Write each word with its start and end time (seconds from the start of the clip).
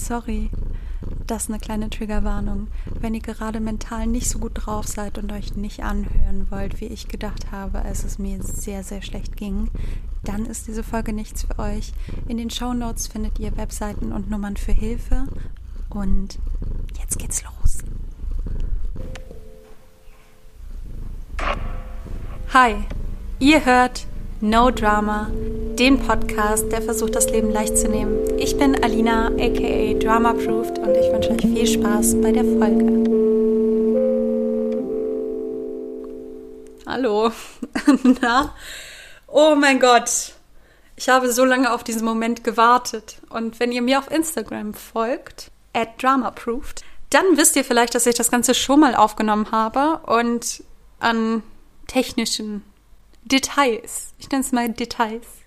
sorry. 0.00 0.50
Das 1.26 1.44
ist 1.44 1.50
eine 1.50 1.58
kleine 1.58 1.90
Triggerwarnung. 1.90 2.68
Wenn 3.00 3.14
ihr 3.14 3.20
gerade 3.20 3.60
mental 3.60 4.06
nicht 4.06 4.28
so 4.28 4.38
gut 4.38 4.52
drauf 4.54 4.86
seid 4.86 5.16
und 5.18 5.32
euch 5.32 5.56
nicht 5.56 5.82
anhören 5.82 6.46
wollt, 6.50 6.80
wie 6.80 6.86
ich 6.86 7.08
gedacht 7.08 7.52
habe, 7.52 7.82
als 7.82 8.04
es 8.04 8.18
mir 8.18 8.42
sehr, 8.42 8.82
sehr 8.82 9.02
schlecht 9.02 9.36
ging, 9.36 9.70
dann 10.24 10.44
ist 10.46 10.66
diese 10.66 10.82
Folge 10.82 11.12
nichts 11.12 11.44
für 11.44 11.58
euch. 11.58 11.92
In 12.28 12.36
den 12.36 12.50
Show 12.50 12.74
Notes 12.74 13.06
findet 13.06 13.38
ihr 13.38 13.56
Webseiten 13.56 14.12
und 14.12 14.28
Nummern 14.28 14.56
für 14.56 14.72
Hilfe. 14.72 15.26
Und 15.88 16.38
jetzt 16.98 17.18
geht's 17.18 17.42
los. 17.44 17.78
Hi, 22.52 22.74
ihr 23.38 23.64
hört 23.64 24.06
No 24.40 24.70
Drama, 24.70 25.30
den 25.80 25.98
Podcast, 25.98 26.70
der 26.70 26.82
versucht, 26.82 27.14
das 27.14 27.30
Leben 27.30 27.50
leicht 27.50 27.78
zu 27.78 27.88
nehmen. 27.88 28.18
Ich 28.36 28.54
bin 28.58 28.84
Alina, 28.84 29.28
aka 29.28 29.94
Drama 29.94 30.34
Proofed, 30.34 30.78
und 30.78 30.94
ich 30.94 31.10
wünsche 31.10 31.30
euch 31.30 31.40
viel 31.40 31.66
Spaß 31.66 32.20
bei 32.20 32.32
der 32.32 32.44
Folge. 32.44 32.84
Hallo. 36.84 37.32
Na? 38.20 38.54
Oh 39.26 39.54
mein 39.54 39.80
Gott. 39.80 40.34
Ich 40.96 41.08
habe 41.08 41.32
so 41.32 41.46
lange 41.46 41.72
auf 41.72 41.82
diesen 41.82 42.04
Moment 42.04 42.44
gewartet. 42.44 43.16
Und 43.30 43.58
wenn 43.58 43.72
ihr 43.72 43.80
mir 43.80 44.00
auf 44.00 44.10
Instagram 44.10 44.74
folgt, 44.74 45.50
at 45.72 46.02
dramaproofed, 46.02 46.84
dann 47.08 47.24
wisst 47.38 47.56
ihr 47.56 47.64
vielleicht, 47.64 47.94
dass 47.94 48.04
ich 48.04 48.16
das 48.16 48.30
Ganze 48.30 48.52
schon 48.52 48.80
mal 48.80 48.94
aufgenommen 48.94 49.50
habe 49.50 50.00
und 50.06 50.62
an 50.98 51.42
technischen 51.86 52.64
Details, 53.24 54.12
ich 54.18 54.28
nenne 54.28 54.44
es 54.44 54.52
mal 54.52 54.68
Details, 54.68 55.39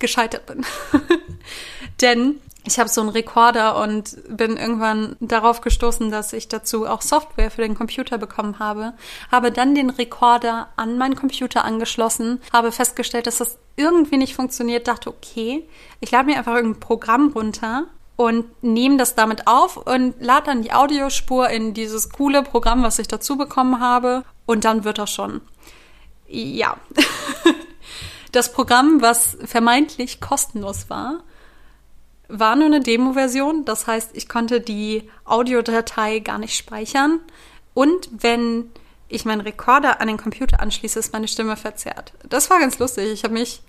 gescheitert 0.00 0.46
bin. 0.46 0.64
Denn 2.00 2.40
ich 2.66 2.78
habe 2.78 2.90
so 2.90 3.00
einen 3.00 3.10
Rekorder 3.10 3.82
und 3.82 4.18
bin 4.28 4.56
irgendwann 4.56 5.16
darauf 5.20 5.60
gestoßen, 5.60 6.10
dass 6.10 6.32
ich 6.32 6.48
dazu 6.48 6.86
auch 6.86 7.00
Software 7.00 7.50
für 7.50 7.62
den 7.62 7.74
Computer 7.74 8.18
bekommen 8.18 8.58
habe. 8.58 8.92
Habe 9.32 9.50
dann 9.50 9.74
den 9.74 9.90
Rekorder 9.90 10.68
an 10.76 10.98
meinen 10.98 11.16
Computer 11.16 11.64
angeschlossen, 11.64 12.40
habe 12.52 12.70
festgestellt, 12.70 13.26
dass 13.26 13.38
das 13.38 13.58
irgendwie 13.76 14.18
nicht 14.18 14.34
funktioniert, 14.34 14.88
dachte, 14.88 15.08
okay, 15.08 15.66
ich 16.00 16.10
lade 16.10 16.26
mir 16.26 16.36
einfach 16.36 16.54
irgendein 16.54 16.80
Programm 16.80 17.32
runter 17.34 17.86
und 18.16 18.44
nehme 18.62 18.98
das 18.98 19.14
damit 19.14 19.46
auf 19.46 19.78
und 19.78 20.14
lade 20.20 20.46
dann 20.46 20.62
die 20.62 20.72
Audiospur 20.72 21.48
in 21.48 21.72
dieses 21.72 22.10
coole 22.10 22.42
Programm, 22.42 22.82
was 22.82 22.98
ich 22.98 23.08
dazu 23.08 23.38
bekommen 23.38 23.80
habe 23.80 24.24
und 24.44 24.66
dann 24.66 24.84
wird 24.84 24.98
das 24.98 25.10
schon. 25.10 25.40
Ja. 26.28 26.76
Das 28.32 28.52
Programm, 28.52 29.00
was 29.00 29.36
vermeintlich 29.44 30.20
kostenlos 30.20 30.88
war, 30.88 31.22
war 32.28 32.56
nur 32.56 32.66
eine 32.66 32.80
Demo-Version. 32.80 33.64
Das 33.64 33.86
heißt, 33.86 34.10
ich 34.14 34.28
konnte 34.28 34.60
die 34.60 35.10
Audiodatei 35.24 36.20
gar 36.20 36.38
nicht 36.38 36.56
speichern. 36.56 37.20
Und 37.74 38.08
wenn 38.12 38.70
ich 39.08 39.24
meinen 39.24 39.40
Rekorder 39.40 40.00
an 40.00 40.08
den 40.08 40.16
Computer 40.16 40.60
anschließe, 40.60 40.98
ist 40.98 41.12
meine 41.12 41.28
Stimme 41.28 41.56
verzerrt. 41.56 42.12
Das 42.28 42.48
war 42.50 42.60
ganz 42.60 42.78
lustig. 42.78 43.10
Ich 43.12 43.24
habe 43.24 43.34
mich, 43.34 43.62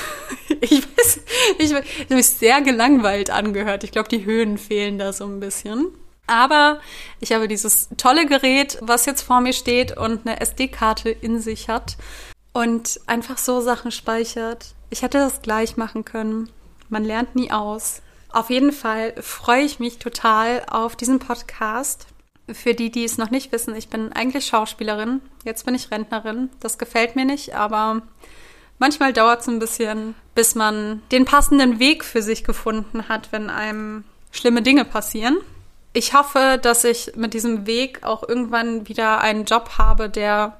ich 0.60 0.82
weiß, 0.82 1.20
ich, 1.58 1.72
ich 1.72 1.74
habe 1.74 2.14
mich 2.14 2.28
sehr 2.28 2.60
gelangweilt 2.60 3.30
angehört. 3.30 3.84
Ich 3.84 3.92
glaube, 3.92 4.10
die 4.10 4.24
Höhen 4.24 4.58
fehlen 4.58 4.98
da 4.98 5.12
so 5.12 5.24
ein 5.24 5.40
bisschen. 5.40 5.86
Aber 6.26 6.80
ich 7.20 7.32
habe 7.32 7.48
dieses 7.48 7.88
tolle 7.96 8.26
Gerät, 8.26 8.78
was 8.80 9.06
jetzt 9.06 9.22
vor 9.22 9.40
mir 9.40 9.52
steht 9.52 9.96
und 9.96 10.26
eine 10.26 10.40
SD-Karte 10.40 11.10
in 11.10 11.40
sich 11.40 11.68
hat 11.68 11.96
und 12.52 13.00
einfach 13.06 13.38
so 13.38 13.60
Sachen 13.60 13.90
speichert. 13.90 14.74
Ich 14.90 15.02
hätte 15.02 15.18
das 15.18 15.42
gleich 15.42 15.76
machen 15.76 16.04
können. 16.04 16.50
Man 16.88 17.04
lernt 17.04 17.34
nie 17.34 17.50
aus. 17.50 18.02
Auf 18.30 18.50
jeden 18.50 18.72
Fall 18.72 19.14
freue 19.20 19.62
ich 19.62 19.78
mich 19.78 19.98
total 19.98 20.62
auf 20.70 20.96
diesen 20.96 21.18
Podcast. 21.18 22.06
Für 22.52 22.74
die, 22.74 22.90
die 22.90 23.04
es 23.04 23.18
noch 23.18 23.30
nicht 23.30 23.52
wissen, 23.52 23.74
ich 23.74 23.88
bin 23.88 24.12
eigentlich 24.12 24.46
Schauspielerin. 24.46 25.20
Jetzt 25.44 25.64
bin 25.64 25.74
ich 25.74 25.90
Rentnerin. 25.90 26.50
Das 26.60 26.78
gefällt 26.78 27.16
mir 27.16 27.24
nicht, 27.24 27.54
aber 27.54 28.02
manchmal 28.78 29.12
dauert 29.12 29.40
es 29.40 29.48
ein 29.48 29.58
bisschen, 29.58 30.14
bis 30.34 30.54
man 30.54 31.02
den 31.12 31.24
passenden 31.24 31.78
Weg 31.78 32.04
für 32.04 32.22
sich 32.22 32.44
gefunden 32.44 33.08
hat, 33.08 33.32
wenn 33.32 33.48
einem 33.48 34.04
schlimme 34.30 34.62
Dinge 34.62 34.84
passieren 34.84 35.38
ich 35.92 36.14
hoffe, 36.14 36.58
dass 36.60 36.84
ich 36.84 37.12
mit 37.16 37.34
diesem 37.34 37.66
Weg 37.66 38.02
auch 38.02 38.26
irgendwann 38.26 38.88
wieder 38.88 39.20
einen 39.20 39.44
Job 39.44 39.72
habe, 39.78 40.08
der 40.08 40.56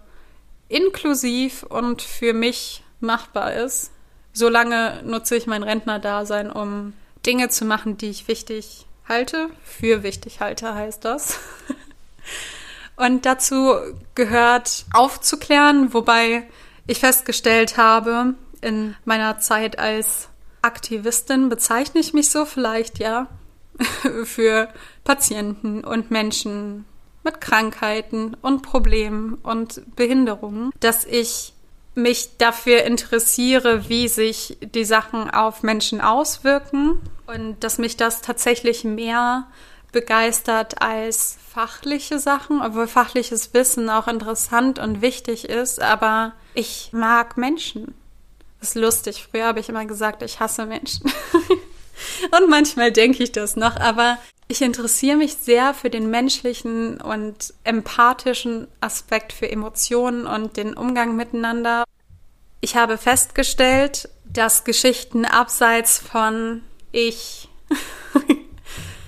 inklusiv 0.72 1.62
und 1.64 2.02
für 2.02 2.32
mich 2.32 2.82
machbar 3.00 3.54
ist. 3.54 3.90
Solange 4.32 5.02
nutze 5.04 5.36
ich 5.36 5.46
mein 5.46 5.62
Rentnerdasein, 5.62 6.50
um 6.50 6.94
Dinge 7.26 7.50
zu 7.50 7.64
machen, 7.64 7.98
die 7.98 8.10
ich 8.10 8.28
wichtig 8.28 8.86
halte. 9.08 9.48
Für 9.64 10.02
wichtig 10.02 10.40
halte 10.40 10.74
heißt 10.74 11.04
das. 11.04 11.38
Und 12.96 13.26
dazu 13.26 13.74
gehört 14.14 14.84
aufzuklären, 14.92 15.92
wobei 15.92 16.46
ich 16.86 17.00
festgestellt 17.00 17.76
habe, 17.76 18.34
in 18.60 18.94
meiner 19.04 19.38
Zeit 19.38 19.78
als 19.78 20.28
Aktivistin 20.62 21.48
bezeichne 21.48 22.00
ich 22.00 22.12
mich 22.12 22.30
so 22.30 22.44
vielleicht, 22.44 22.98
ja, 22.98 23.26
für 24.24 24.68
Patienten 25.04 25.82
und 25.82 26.10
Menschen 26.10 26.84
mit 27.22 27.40
Krankheiten 27.40 28.36
und 28.42 28.62
Problemen 28.62 29.34
und 29.42 29.82
Behinderungen, 29.96 30.70
dass 30.80 31.04
ich 31.04 31.52
mich 31.94 32.38
dafür 32.38 32.84
interessiere, 32.84 33.88
wie 33.88 34.08
sich 34.08 34.56
die 34.60 34.84
Sachen 34.84 35.30
auf 35.30 35.62
Menschen 35.62 36.00
auswirken 36.00 37.00
und 37.26 37.62
dass 37.62 37.78
mich 37.78 37.96
das 37.96 38.22
tatsächlich 38.22 38.84
mehr 38.84 39.46
begeistert 39.92 40.80
als 40.80 41.36
fachliche 41.52 42.18
Sachen, 42.18 42.62
obwohl 42.62 42.88
fachliches 42.88 43.52
Wissen 43.52 43.90
auch 43.90 44.08
interessant 44.08 44.78
und 44.78 45.02
wichtig 45.02 45.50
ist, 45.50 45.82
aber 45.82 46.32
ich 46.54 46.90
mag 46.92 47.36
Menschen. 47.36 47.94
Das 48.58 48.70
ist 48.70 48.74
lustig. 48.76 49.28
Früher 49.30 49.46
habe 49.46 49.60
ich 49.60 49.68
immer 49.68 49.84
gesagt, 49.84 50.22
ich 50.22 50.40
hasse 50.40 50.66
Menschen. 50.66 51.12
Und 52.30 52.48
manchmal 52.48 52.92
denke 52.92 53.22
ich 53.22 53.32
das 53.32 53.56
noch, 53.56 53.76
aber 53.76 54.18
ich 54.48 54.62
interessiere 54.62 55.16
mich 55.16 55.34
sehr 55.34 55.74
für 55.74 55.90
den 55.90 56.10
menschlichen 56.10 57.00
und 57.00 57.54
empathischen 57.64 58.68
Aspekt 58.80 59.32
für 59.32 59.50
Emotionen 59.50 60.26
und 60.26 60.56
den 60.56 60.74
Umgang 60.74 61.16
miteinander. 61.16 61.84
Ich 62.60 62.76
habe 62.76 62.98
festgestellt, 62.98 64.08
dass 64.24 64.64
Geschichten 64.64 65.24
abseits 65.24 65.98
von 65.98 66.62
ich 66.92 67.48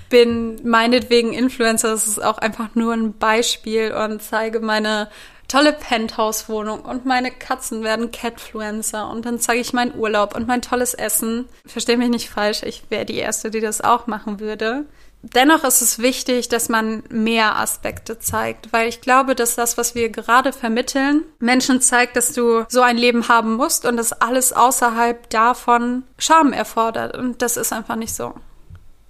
bin 0.08 0.60
meinetwegen 0.68 1.32
Influencer, 1.32 1.90
das 1.90 2.08
ist 2.08 2.22
auch 2.22 2.38
einfach 2.38 2.74
nur 2.74 2.92
ein 2.94 3.12
Beispiel 3.18 3.92
und 3.92 4.22
zeige 4.22 4.60
meine 4.60 5.10
tolle 5.48 5.72
Penthouse-Wohnung 5.72 6.80
und 6.80 7.04
meine 7.04 7.30
Katzen 7.30 7.82
werden 7.82 8.10
Catfluencer 8.10 9.08
und 9.10 9.26
dann 9.26 9.38
zeige 9.38 9.60
ich 9.60 9.72
meinen 9.72 9.94
Urlaub 9.94 10.34
und 10.34 10.48
mein 10.48 10.62
tolles 10.62 10.94
Essen. 10.94 11.48
Verstehe 11.66 11.96
mich 11.96 12.08
nicht 12.08 12.30
falsch, 12.30 12.62
ich 12.62 12.84
wäre 12.88 13.04
die 13.04 13.18
Erste, 13.18 13.50
die 13.50 13.60
das 13.60 13.82
auch 13.82 14.06
machen 14.06 14.40
würde. 14.40 14.86
Dennoch 15.32 15.64
ist 15.64 15.80
es 15.80 15.98
wichtig, 15.98 16.48
dass 16.48 16.68
man 16.68 17.02
mehr 17.08 17.56
Aspekte 17.56 18.18
zeigt, 18.18 18.72
weil 18.72 18.88
ich 18.88 19.00
glaube, 19.00 19.34
dass 19.34 19.54
das, 19.54 19.78
was 19.78 19.94
wir 19.94 20.10
gerade 20.10 20.52
vermitteln, 20.52 21.22
Menschen 21.38 21.80
zeigt, 21.80 22.16
dass 22.16 22.32
du 22.32 22.64
so 22.68 22.82
ein 22.82 22.98
Leben 22.98 23.28
haben 23.28 23.54
musst 23.54 23.86
und 23.86 23.96
dass 23.96 24.12
alles 24.12 24.52
außerhalb 24.52 25.30
davon 25.30 26.02
Scham 26.18 26.52
erfordert. 26.52 27.16
Und 27.16 27.42
das 27.42 27.56
ist 27.56 27.72
einfach 27.72 27.96
nicht 27.96 28.14
so. 28.14 28.34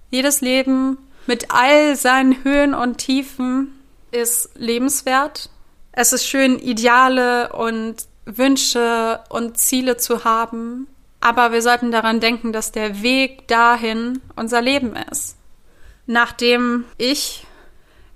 Jedes 0.09 0.41
Leben 0.41 0.97
mit 1.27 1.51
all 1.51 1.95
seinen 1.95 2.43
Höhen 2.43 2.73
und 2.73 2.97
Tiefen 2.97 3.79
ist 4.11 4.49
lebenswert 4.55 5.49
es 5.97 6.11
ist 6.11 6.27
schön, 6.27 6.59
Ideale 6.59 7.53
und 7.53 7.95
Wünsche 8.25 9.21
und 9.29 9.57
Ziele 9.57 9.95
zu 9.95 10.25
haben, 10.25 10.87
aber 11.21 11.53
wir 11.53 11.61
sollten 11.61 11.89
daran 11.89 12.19
denken, 12.19 12.51
dass 12.51 12.73
der 12.73 13.01
Weg 13.01 13.47
dahin 13.47 14.21
unser 14.35 14.61
Leben 14.61 14.95
ist. 15.09 15.37
Nachdem 16.07 16.85
ich 16.97 17.45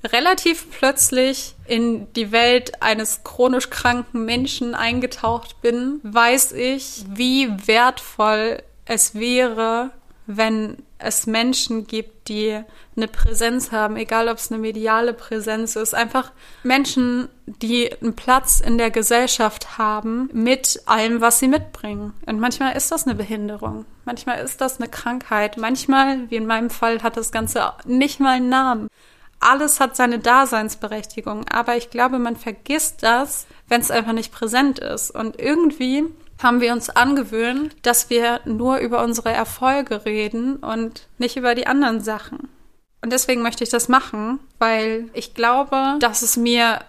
relativ 0.03 0.67
plötzlich 0.71 1.55
in 1.65 2.11
die 2.13 2.31
Welt 2.31 2.81
eines 2.81 3.23
chronisch 3.23 3.69
kranken 3.69 4.25
Menschen 4.25 4.75
eingetaucht 4.75 5.61
bin, 5.61 5.99
weiß 6.03 6.53
ich, 6.53 7.03
wie 7.09 7.49
wertvoll 7.67 8.63
es 8.85 9.15
wäre, 9.15 9.91
wenn 10.25 10.77
es 10.99 11.25
Menschen 11.25 11.87
gibt, 11.87 12.27
die 12.27 12.61
eine 12.95 13.07
Präsenz 13.07 13.71
haben, 13.71 13.95
egal 13.95 14.27
ob 14.27 14.37
es 14.37 14.51
eine 14.51 14.59
mediale 14.59 15.13
Präsenz 15.13 15.75
ist, 15.75 15.95
einfach 15.95 16.31
Menschen, 16.63 17.29
die 17.45 17.91
einen 17.91 18.15
Platz 18.15 18.59
in 18.59 18.77
der 18.77 18.91
Gesellschaft 18.91 19.77
haben 19.77 20.29
mit 20.33 20.81
allem, 20.85 21.21
was 21.21 21.39
sie 21.39 21.47
mitbringen. 21.47 22.13
Und 22.25 22.39
manchmal 22.39 22.75
ist 22.75 22.91
das 22.91 23.07
eine 23.07 23.15
Behinderung, 23.15 23.85
manchmal 24.05 24.43
ist 24.43 24.61
das 24.61 24.79
eine 24.79 24.89
Krankheit, 24.89 25.57
manchmal, 25.57 26.29
wie 26.29 26.35
in 26.35 26.45
meinem 26.45 26.69
Fall, 26.69 27.01
hat 27.01 27.17
das 27.17 27.31
Ganze 27.31 27.71
nicht 27.85 28.19
mal 28.19 28.35
einen 28.35 28.49
Namen. 28.49 28.89
Alles 29.39 29.79
hat 29.79 29.95
seine 29.95 30.19
Daseinsberechtigung, 30.19 31.47
aber 31.47 31.77
ich 31.77 31.89
glaube, 31.89 32.19
man 32.19 32.35
vergisst 32.35 33.03
das, 33.03 33.47
wenn 33.69 33.79
es 33.79 33.89
einfach 33.89 34.11
nicht 34.11 34.33
präsent 34.33 34.79
ist. 34.79 35.11
Und 35.11 35.39
irgendwie 35.39 36.03
haben 36.41 36.61
wir 36.61 36.73
uns 36.73 36.89
angewöhnt, 36.89 37.75
dass 37.81 38.09
wir 38.09 38.39
nur 38.45 38.77
über 38.77 39.03
unsere 39.03 39.31
Erfolge 39.31 40.05
reden 40.05 40.55
und 40.57 41.07
nicht 41.17 41.37
über 41.37 41.53
die 41.53 41.67
anderen 41.67 42.01
Sachen. 42.01 42.49
Und 43.01 43.13
deswegen 43.13 43.41
möchte 43.41 43.63
ich 43.63 43.69
das 43.69 43.87
machen, 43.87 44.39
weil 44.57 45.09
ich 45.13 45.33
glaube, 45.33 45.97
dass 45.99 46.21
es 46.21 46.37
mir 46.37 46.79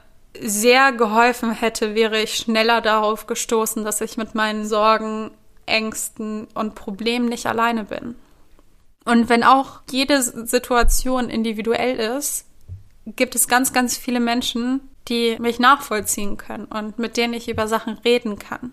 sehr 0.41 0.93
geholfen 0.93 1.51
hätte, 1.53 1.95
wäre 1.95 2.21
ich 2.21 2.37
schneller 2.37 2.81
darauf 2.81 3.27
gestoßen, 3.27 3.85
dass 3.85 4.01
ich 4.01 4.17
mit 4.17 4.35
meinen 4.35 4.65
Sorgen, 4.65 5.33
Ängsten 5.67 6.49
und 6.55 6.75
Problemen 6.75 7.29
nicht 7.29 7.47
alleine 7.47 7.85
bin. 7.85 8.17
Und 9.05 9.29
wenn 9.29 9.45
auch 9.45 9.81
jede 9.91 10.23
Situation 10.23 11.31
individuell 11.31 11.99
ist, 11.99 12.47
gibt 13.07 13.35
es 13.35 13.49
ganz, 13.49 13.73
ganz 13.73 13.97
viele 13.97 14.21
Menschen, 14.21 14.81
die 15.09 15.37
mich 15.41 15.59
nachvollziehen 15.59 16.37
können 16.37 16.67
und 16.67 16.99
mit 16.99 17.17
denen 17.17 17.35
ich 17.35 17.49
über 17.49 17.67
Sachen 17.67 17.99
reden 17.99 18.39
kann. 18.39 18.73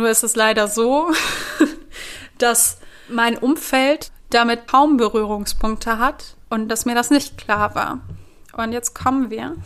Nur 0.00 0.08
ist 0.08 0.22
es 0.22 0.34
leider 0.34 0.66
so, 0.66 1.12
dass 2.38 2.78
mein 3.10 3.36
Umfeld 3.36 4.12
damit 4.30 4.66
kaum 4.66 4.96
Berührungspunkte 4.96 5.98
hat 5.98 6.36
und 6.48 6.70
dass 6.70 6.86
mir 6.86 6.94
das 6.94 7.10
nicht 7.10 7.36
klar 7.36 7.74
war. 7.74 8.00
Und 8.56 8.72
jetzt 8.72 8.94
kommen 8.94 9.28
wir 9.28 9.56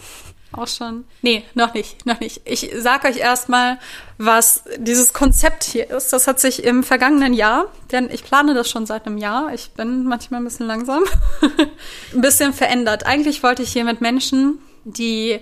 auch 0.50 0.66
schon. 0.66 1.04
Nee, 1.22 1.44
noch 1.54 1.72
nicht, 1.72 2.04
noch 2.04 2.18
nicht. 2.18 2.40
Ich 2.46 2.68
sag 2.76 3.04
euch 3.04 3.18
erstmal, 3.18 3.78
was 4.18 4.64
dieses 4.76 5.12
Konzept 5.12 5.62
hier 5.62 5.88
ist. 5.90 6.12
Das 6.12 6.26
hat 6.26 6.40
sich 6.40 6.64
im 6.64 6.82
vergangenen 6.82 7.32
Jahr, 7.32 7.66
denn 7.92 8.10
ich 8.10 8.24
plane 8.24 8.54
das 8.54 8.68
schon 8.68 8.86
seit 8.86 9.06
einem 9.06 9.18
Jahr. 9.18 9.54
Ich 9.54 9.70
bin 9.70 10.02
manchmal 10.02 10.40
ein 10.40 10.44
bisschen 10.44 10.66
langsam. 10.66 11.04
ein 12.12 12.20
bisschen 12.20 12.52
verändert. 12.52 13.06
Eigentlich 13.06 13.44
wollte 13.44 13.62
ich 13.62 13.72
hier 13.72 13.84
mit 13.84 14.00
Menschen, 14.00 14.58
die 14.82 15.38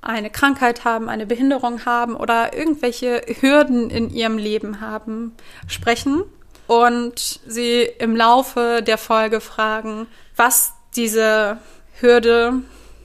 eine 0.00 0.30
Krankheit 0.30 0.84
haben, 0.84 1.08
eine 1.08 1.26
Behinderung 1.26 1.84
haben 1.84 2.14
oder 2.14 2.56
irgendwelche 2.56 3.22
Hürden 3.40 3.90
in 3.90 4.10
ihrem 4.10 4.38
Leben 4.38 4.80
haben, 4.80 5.34
sprechen 5.66 6.22
und 6.66 7.40
sie 7.46 7.82
im 7.82 8.16
Laufe 8.16 8.82
der 8.86 8.98
Folge 8.98 9.40
fragen, 9.40 10.06
was 10.36 10.72
diese 10.94 11.58
Hürde 12.00 12.62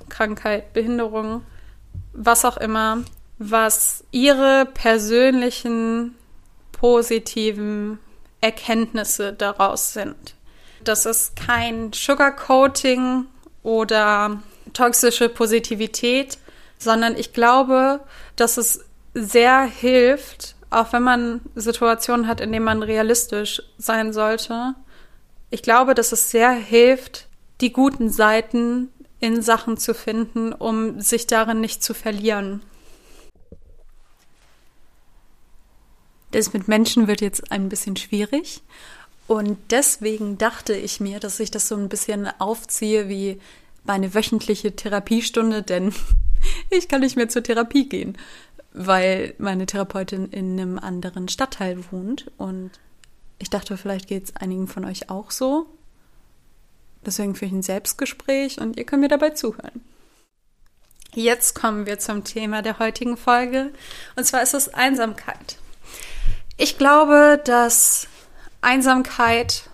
Krankheit, 0.09 0.73
Behinderung, 0.73 1.43
was 2.13 2.45
auch 2.45 2.57
immer, 2.57 3.03
was 3.39 4.03
ihre 4.11 4.65
persönlichen 4.65 6.15
positiven 6.71 7.99
Erkenntnisse 8.41 9.33
daraus 9.33 9.93
sind. 9.93 10.35
Das 10.83 11.05
ist 11.05 11.35
kein 11.35 11.93
Sugarcoating 11.93 13.25
oder 13.63 14.41
toxische 14.73 15.29
Positivität, 15.29 16.37
sondern 16.81 17.15
ich 17.15 17.33
glaube, 17.33 18.01
dass 18.35 18.57
es 18.57 18.85
sehr 19.13 19.63
hilft, 19.63 20.55
auch 20.69 20.93
wenn 20.93 21.03
man 21.03 21.41
Situationen 21.55 22.27
hat, 22.27 22.41
in 22.41 22.51
denen 22.51 22.65
man 22.65 22.81
realistisch 22.81 23.61
sein 23.77 24.13
sollte. 24.13 24.73
Ich 25.49 25.61
glaube, 25.61 25.93
dass 25.93 26.11
es 26.11 26.31
sehr 26.31 26.51
hilft, 26.51 27.27
die 27.59 27.71
guten 27.71 28.09
Seiten 28.09 28.89
in 29.19 29.41
Sachen 29.41 29.77
zu 29.77 29.93
finden, 29.93 30.53
um 30.53 30.99
sich 30.99 31.27
darin 31.27 31.61
nicht 31.61 31.83
zu 31.83 31.93
verlieren. 31.93 32.63
Das 36.31 36.53
mit 36.53 36.67
Menschen 36.67 37.07
wird 37.07 37.21
jetzt 37.21 37.51
ein 37.51 37.69
bisschen 37.69 37.97
schwierig. 37.97 38.61
Und 39.27 39.57
deswegen 39.69 40.37
dachte 40.37 40.73
ich 40.73 40.99
mir, 40.99 41.19
dass 41.19 41.39
ich 41.39 41.51
das 41.51 41.67
so 41.67 41.75
ein 41.75 41.89
bisschen 41.89 42.27
aufziehe 42.39 43.07
wie 43.07 43.39
meine 43.83 44.13
wöchentliche 44.13 44.75
Therapiestunde, 44.75 45.63
denn 45.63 45.93
ich 46.69 46.87
kann 46.87 47.01
nicht 47.01 47.15
mehr 47.15 47.29
zur 47.29 47.43
Therapie 47.43 47.87
gehen, 47.87 48.17
weil 48.73 49.33
meine 49.37 49.65
Therapeutin 49.65 50.27
in 50.27 50.59
einem 50.59 50.79
anderen 50.79 51.27
Stadtteil 51.27 51.83
wohnt. 51.91 52.31
Und 52.37 52.71
ich 53.39 53.49
dachte, 53.49 53.77
vielleicht 53.77 54.07
geht 54.07 54.25
es 54.25 54.35
einigen 54.35 54.67
von 54.67 54.85
euch 54.85 55.09
auch 55.09 55.31
so. 55.31 55.67
Deswegen 57.05 57.35
führe 57.35 57.47
ich 57.47 57.53
ein 57.53 57.63
Selbstgespräch 57.63 58.59
und 58.59 58.77
ihr 58.77 58.85
könnt 58.85 59.01
mir 59.01 59.07
dabei 59.07 59.31
zuhören. 59.31 59.81
Jetzt 61.13 61.55
kommen 61.55 61.85
wir 61.85 61.99
zum 61.99 62.23
Thema 62.23 62.61
der 62.61 62.79
heutigen 62.79 63.17
Folge. 63.17 63.73
Und 64.15 64.23
zwar 64.23 64.43
ist 64.43 64.53
es 64.53 64.73
Einsamkeit. 64.73 65.57
Ich 66.57 66.77
glaube, 66.77 67.41
dass 67.43 68.07
Einsamkeit 68.61 69.69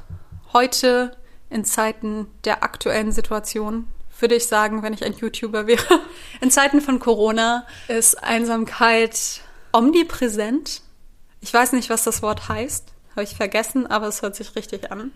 heute 0.53 1.15
in 1.49 1.65
Zeiten 1.65 2.27
der 2.45 2.63
aktuellen 2.63 3.11
Situation, 3.11 3.87
würde 4.19 4.35
ich 4.35 4.47
sagen, 4.47 4.83
wenn 4.83 4.93
ich 4.93 5.03
ein 5.03 5.13
YouTuber 5.13 5.67
wäre, 5.67 6.01
in 6.41 6.51
Zeiten 6.51 6.81
von 6.81 6.99
Corona 6.99 7.65
ist 7.87 8.23
Einsamkeit 8.23 9.41
omnipräsent. 9.73 10.81
Ich 11.41 11.53
weiß 11.53 11.73
nicht, 11.73 11.89
was 11.89 12.03
das 12.03 12.21
Wort 12.21 12.49
heißt, 12.49 12.85
habe 13.11 13.23
ich 13.23 13.35
vergessen, 13.35 13.87
aber 13.87 14.07
es 14.07 14.21
hört 14.21 14.35
sich 14.35 14.55
richtig 14.55 14.91
an. 14.91 15.11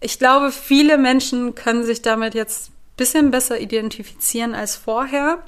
Ich 0.00 0.18
glaube, 0.18 0.52
viele 0.52 0.98
Menschen 0.98 1.54
können 1.54 1.84
sich 1.84 2.02
damit 2.02 2.34
jetzt 2.34 2.68
ein 2.68 2.96
bisschen 2.96 3.30
besser 3.30 3.60
identifizieren 3.60 4.54
als 4.54 4.76
vorher. 4.76 5.42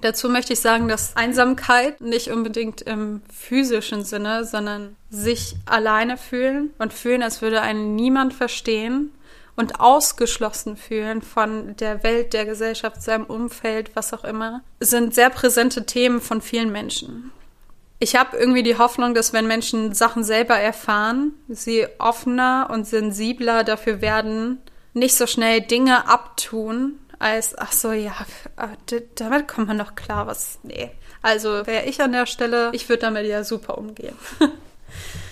Dazu 0.00 0.30
möchte 0.30 0.54
ich 0.54 0.60
sagen, 0.60 0.88
dass 0.88 1.16
Einsamkeit 1.16 2.00
nicht 2.00 2.28
unbedingt 2.28 2.80
im 2.82 3.20
physischen 3.30 4.04
Sinne, 4.04 4.44
sondern 4.44 4.96
sich 5.10 5.56
alleine 5.66 6.16
fühlen 6.16 6.70
und 6.78 6.94
fühlen, 6.94 7.22
als 7.22 7.42
würde 7.42 7.60
einen 7.60 7.94
niemand 7.94 8.32
verstehen 8.32 9.10
und 9.60 9.78
ausgeschlossen 9.78 10.76
fühlen 10.76 11.22
von 11.22 11.76
der 11.76 12.02
Welt, 12.02 12.32
der 12.32 12.44
Gesellschaft, 12.44 13.00
seinem 13.00 13.26
Umfeld, 13.26 13.94
was 13.94 14.12
auch 14.12 14.24
immer, 14.24 14.62
sind 14.80 15.14
sehr 15.14 15.30
präsente 15.30 15.86
Themen 15.86 16.20
von 16.20 16.40
vielen 16.40 16.72
Menschen 16.72 17.30
ich 18.02 18.16
habe 18.16 18.36
irgendwie 18.36 18.62
die 18.62 18.78
Hoffnung, 18.78 19.14
dass 19.14 19.34
wenn 19.34 19.46
Menschen 19.46 19.92
Sachen 19.92 20.24
selber 20.24 20.56
erfahren, 20.56 21.34
sie 21.48 21.86
offener 21.98 22.68
und 22.72 22.86
sensibler 22.86 23.62
dafür 23.62 24.00
werden, 24.00 24.58
nicht 24.94 25.14
so 25.14 25.26
schnell 25.26 25.60
Dinge 25.60 26.08
abtun, 26.08 26.98
als, 27.18 27.56
ach 27.56 27.72
so, 27.72 27.92
ja, 27.92 28.14
damit 29.16 29.46
kommt 29.46 29.68
man 29.68 29.78
doch 29.78 29.94
klar, 29.94 30.26
was, 30.26 30.58
nee. 30.62 30.90
Also 31.20 31.66
wäre 31.66 31.84
ich 31.84 32.00
an 32.00 32.12
der 32.12 32.24
Stelle, 32.24 32.70
ich 32.72 32.88
würde 32.88 33.02
damit 33.02 33.26
ja 33.26 33.44
super 33.44 33.76
umgehen. 33.76 34.16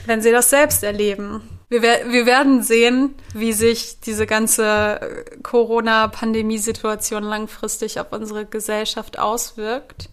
wenn 0.06 0.22
sie 0.22 0.32
das 0.32 0.50
selbst 0.50 0.82
erleben. 0.82 1.42
Wir, 1.68 1.82
wir 1.82 2.24
werden 2.24 2.62
sehen, 2.62 3.14
wie 3.34 3.52
sich 3.52 4.00
diese 4.00 4.26
ganze 4.26 5.26
Corona-Pandemie-Situation 5.42 7.22
langfristig 7.22 8.00
auf 8.00 8.10
unsere 8.10 8.46
Gesellschaft 8.46 9.18
auswirkt. 9.18 10.08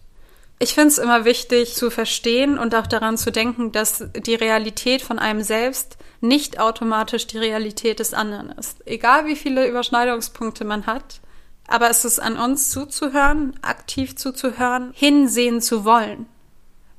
Ich 0.60 0.74
finde 0.74 0.90
es 0.90 0.98
immer 0.98 1.26
wichtig 1.26 1.76
zu 1.76 1.90
verstehen 1.90 2.58
und 2.58 2.76
auch 2.76 2.88
daran 2.88 3.18
zu 3.18 3.32
denken, 3.32 3.72
dass 3.72 4.04
die 4.16 4.36
Realität 4.36 5.02
von 5.02 5.20
einem 5.20 5.42
selbst 5.42 5.98
nicht 6.22 6.60
automatisch 6.60 7.28
die 7.28 7.38
Realität 7.38 8.00
des 8.00 8.14
anderen 8.14 8.52
ist. 8.52 8.86
Egal 8.86 9.26
wie 9.26 9.36
viele 9.36 9.68
Überschneidungspunkte 9.68 10.66
man 10.66 10.86
hat, 10.86 11.20
aber 11.68 11.90
es 11.90 12.06
ist 12.06 12.20
an 12.20 12.38
uns 12.38 12.70
zuzuhören, 12.70 13.54
aktiv 13.62 14.16
zuzuhören, 14.16 14.92
hinsehen 14.94 15.62
zu 15.62 15.84
wollen. 15.84 16.28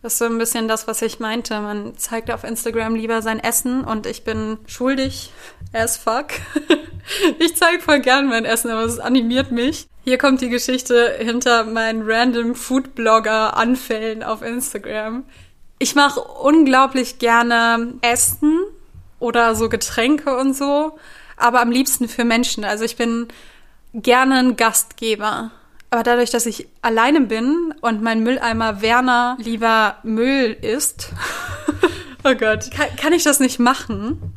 Das 0.07 0.13
ist 0.13 0.19
so 0.21 0.27
ein 0.27 0.39
bisschen 0.39 0.69
das, 0.69 0.87
was 0.87 1.03
ich 1.03 1.19
meinte. 1.19 1.61
Man 1.61 1.99
zeigt 1.99 2.31
auf 2.31 2.45
Instagram 2.45 2.95
lieber 2.95 3.23
sein 3.23 3.41
Essen 3.41 3.83
und 3.83 4.07
ich 4.07 4.23
bin 4.23 4.57
schuldig 4.69 5.33
as 5.73 5.97
fuck. 5.97 6.27
ich 7.41 7.57
zeige 7.57 7.83
voll 7.83 7.99
gern 7.99 8.29
mein 8.29 8.45
Essen, 8.45 8.71
aber 8.71 8.85
es 8.85 9.01
animiert 9.01 9.51
mich. 9.51 9.89
Hier 10.05 10.17
kommt 10.17 10.43
die 10.43 10.49
Geschichte 10.49 11.17
hinter 11.19 11.65
meinen 11.65 12.09
random 12.09 12.55
Foodblogger-Anfällen 12.55 14.23
auf 14.23 14.43
Instagram. 14.43 15.25
Ich 15.81 15.97
mache 15.97 16.21
unglaublich 16.21 17.19
gerne 17.19 17.95
Essen 18.01 18.61
oder 19.19 19.57
so 19.57 19.69
Getränke 19.69 20.37
und 20.37 20.55
so, 20.55 21.01
aber 21.37 21.61
am 21.61 21.73
liebsten 21.73 22.09
für 22.09 22.25
Menschen. 22.25 22.65
Also 22.65 22.85
ich 22.85 22.95
bin 22.95 23.27
gerne 23.93 24.37
ein 24.37 24.57
Gastgeber. 24.57 25.51
Aber 25.97 26.03
dadurch, 26.03 26.29
dass 26.29 26.45
ich 26.45 26.69
alleine 26.83 27.23
bin 27.23 27.73
und 27.81 28.03
mein 28.03 28.23
Mülleimer 28.23 28.83
Werner 28.83 29.39
lieber 29.41 29.97
Müll 30.03 30.55
isst, 30.61 31.09
oh 32.25 32.35
Gott, 32.35 32.71
kann, 32.71 32.89
kann 33.01 33.15
ich 33.15 33.23
das 33.23 33.41
nicht 33.41 33.59
machen. 33.59 34.35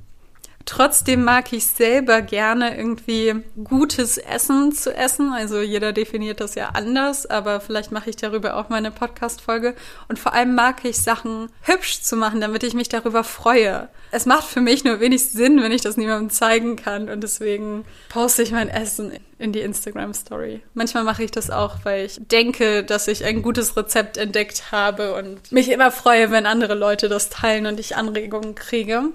Trotzdem 0.70 1.24
mag 1.24 1.52
ich 1.52 1.66
selber 1.66 2.22
gerne 2.22 2.78
irgendwie 2.78 3.34
gutes 3.64 4.20
Essen 4.20 4.72
zu 4.72 4.96
essen. 4.96 5.34
Also 5.34 5.62
jeder 5.62 5.94
definiert 5.94 6.42
das 6.42 6.54
ja 6.54 6.70
anders, 6.76 7.26
aber 7.26 7.60
vielleicht 7.60 7.92
mache 7.92 8.12
ich 8.12 8.18
darüber 8.18 8.56
auch 8.56 8.70
mal 8.70 8.76
eine 8.76 8.92
Podcast-Folge. 8.92 9.74
Und 10.10 10.20
vor 10.20 10.34
allem 10.34 10.54
mag 10.54 10.86
ich 10.86 11.02
Sachen 11.02 11.50
hübsch 11.64 12.04
zu 12.04 12.16
machen, 12.16 12.40
damit 12.40 12.62
ich 12.62 12.76
mich 12.76 12.88
darüber 12.88 13.24
freue. 13.24 13.90
Es 14.12 14.28
macht 14.28 14.44
für 14.44 14.62
mich 14.62 14.84
nur 14.84 15.00
wenig 15.00 15.32
Sinn, 15.32 15.64
wenn 15.64 15.72
ich 15.72 15.82
das 15.82 15.98
niemandem 15.98 16.30
zeigen 16.30 16.76
kann. 16.76 17.10
Und 17.10 17.22
deswegen 17.22 17.84
poste 18.10 18.44
ich 18.44 18.52
mein 18.52 18.70
Essen 18.70 19.14
in 19.40 19.52
die 19.52 19.62
Instagram-Story. 19.62 20.62
Manchmal 20.76 21.04
mache 21.04 21.24
ich 21.24 21.32
das 21.32 21.50
auch, 21.50 21.78
weil 21.82 22.06
ich 22.06 22.20
denke, 22.20 22.84
dass 22.84 23.08
ich 23.08 23.26
ein 23.26 23.42
gutes 23.42 23.76
Rezept 23.76 24.18
entdeckt 24.18 24.72
habe 24.72 25.16
und 25.16 25.52
mich 25.52 25.72
immer 25.72 25.90
freue, 25.90 26.30
wenn 26.30 26.46
andere 26.46 26.76
Leute 26.76 27.10
das 27.10 27.30
teilen 27.30 27.66
und 27.66 27.80
ich 27.80 27.96
Anregungen 27.96 28.54
kriege. 28.54 29.06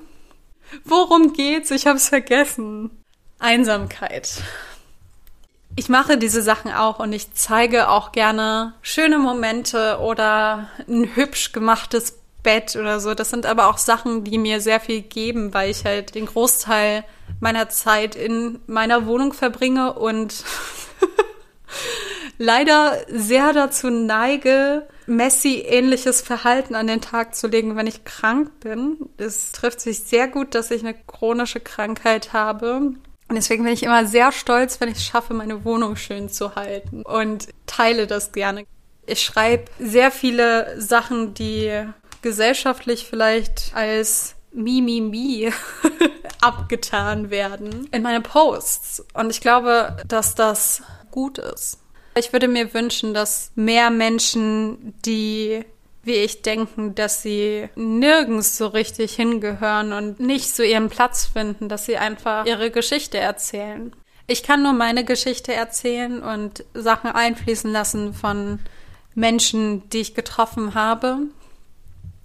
Worum 0.85 1.33
geht's? 1.33 1.71
Ich 1.71 1.87
hab's 1.87 2.09
vergessen. 2.09 2.91
Einsamkeit. 3.39 4.43
Ich 5.77 5.89
mache 5.89 6.19
diese 6.19 6.43
Sachen 6.43 6.73
auch 6.73 7.01
und 7.01 7.13
ich 7.13 7.33
zeige 7.35 7.89
auch 7.89 8.13
gerne 8.13 8.75
schöne 8.81 9.19
Momente 9.19 9.99
oder 10.01 10.69
ein 10.89 11.17
hübsch 11.17 11.53
gemachtes 11.53 12.19
Bett 12.45 12.77
oder 12.77 13.01
so. 13.01 13.15
Das 13.15 13.31
sind 13.31 13.45
aber 13.45 13.67
auch 13.69 13.79
Sachen, 13.79 14.23
die 14.23 14.39
mir 14.39 14.61
sehr 14.61 14.79
viel 14.79 15.03
geben, 15.03 15.53
weil 15.53 15.71
ich 15.71 15.85
halt 15.85 16.15
den 16.15 16.27
Großteil 16.27 17.05
meiner 17.41 17.69
Zeit 17.71 18.15
in 18.15 18.61
meiner 18.67 19.07
Wohnung 19.07 19.33
verbringe 19.33 19.95
und 19.95 20.45
leider 22.39 22.99
sehr 23.09 23.53
dazu 23.53 23.91
neige, 23.91 24.87
Messi-ähnliches 25.07 26.23
Verhalten 26.23 26.75
an 26.75 26.87
den 26.87 27.01
Tag 27.01 27.35
zu 27.35 27.47
legen, 27.47 27.77
wenn 27.77 27.87
ich 27.87 28.05
krank 28.05 28.61
bin. 28.61 28.97
Es 29.19 29.53
trifft 29.53 29.81
sich 29.81 30.01
sehr 30.01 30.29
gut, 30.29 30.55
dass 30.55 30.71
ich 30.71 30.83
eine 30.83 30.95
chronische 30.95 31.61
Krankheit 31.61 32.33
habe. 32.33 32.77
Und 32.77 33.35
deswegen 33.35 33.65
bin 33.65 33.73
ich 33.73 33.83
immer 33.83 34.07
sehr 34.07 34.33
stolz, 34.33 34.81
wenn 34.81 34.89
ich 34.89 34.97
es 34.97 35.05
schaffe, 35.05 35.35
meine 35.35 35.65
Wohnung 35.65 35.97
schön 35.97 36.29
zu 36.29 36.55
halten 36.55 37.03
und 37.03 37.49
teile 37.67 38.07
das 38.07 38.33
gerne. 38.33 38.65
Ich 39.07 39.23
schreibe 39.23 39.65
sehr 39.79 40.11
viele 40.11 40.81
Sachen, 40.81 41.35
die 41.35 41.85
gesellschaftlich 42.23 43.07
vielleicht 43.09 43.73
als 43.75 44.35
Mimimi 44.53 45.53
abgetan 46.41 47.31
werden 47.31 47.89
in 47.93 48.03
meine 48.03 48.21
Posts. 48.21 49.05
Und 49.13 49.31
ich 49.31 49.41
glaube, 49.41 49.97
dass 50.07 50.35
das 50.35 50.83
gut 51.11 51.39
ist. 51.39 51.79
Ich 52.17 52.33
würde 52.33 52.49
mir 52.49 52.73
wünschen, 52.75 53.15
dass 53.15 53.51
mehr 53.55 53.91
Menschen, 53.91 54.95
die 55.05 55.65
wie 56.05 56.13
ich 56.13 56.43
denken, 56.43 56.95
dass 56.95 57.23
sie 57.23 57.69
nirgends 57.77 58.59
so 58.59 58.67
richtig 58.67 59.15
hingehören 59.15 59.93
und 59.93 60.21
nicht 60.21 60.55
so 60.55 60.63
ihren 60.63 60.91
Platz 60.91 61.25
finden, 61.27 61.69
dass 61.69 61.87
sie 61.87 61.97
einfach 61.97 62.45
ihre 62.47 62.71
Geschichte 62.71 63.19
erzählen. 63.19 63.93
Ich 64.27 64.43
kann 64.43 64.63
nur 64.63 64.73
meine 64.73 65.05
Geschichte 65.05 65.53
erzählen 65.53 66.23
und 66.23 66.65
Sachen 66.75 67.11
einfließen 67.11 67.71
lassen 67.71 68.15
von 68.15 68.59
Menschen, 69.15 69.89
die 69.91 70.01
ich 70.01 70.15
getroffen 70.15 70.75
habe. 70.75 71.19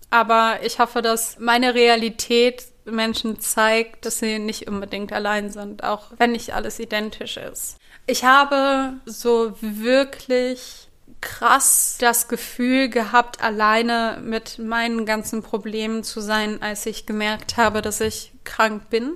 Aber 0.10 0.60
ich 0.64 0.80
hoffe, 0.80 1.02
dass 1.02 1.38
meine 1.40 1.76
Realität 1.76 2.66
Menschen 2.86 3.40
zeigt, 3.40 4.06
dass 4.06 4.20
sie 4.20 4.40
nicht 4.40 4.68
unbedingt 4.68 5.14
allein 5.14 5.52
sind, 5.52 5.84
auch 5.84 6.08
wenn 6.18 6.32
nicht 6.32 6.54
alles 6.54 6.80
identisch 6.80 7.38
ist. 7.38 7.79
Ich 8.12 8.24
habe 8.24 8.94
so 9.06 9.54
wirklich 9.62 10.90
krass 11.22 11.98
das 12.00 12.28
Gefühl 12.28 12.90
gehabt, 12.90 13.40
alleine 13.40 14.20
mit 14.24 14.58
meinen 14.58 15.06
ganzen 15.06 15.44
Problemen 15.44 16.04
zu 16.04 16.20
sein, 16.20 16.60
als 16.60 16.88
ich 16.88 17.06
gemerkt 17.06 17.58
habe, 17.58 17.84
dass 17.84 18.02
ich 18.02 18.32
krank 18.46 18.90
bin 18.90 19.14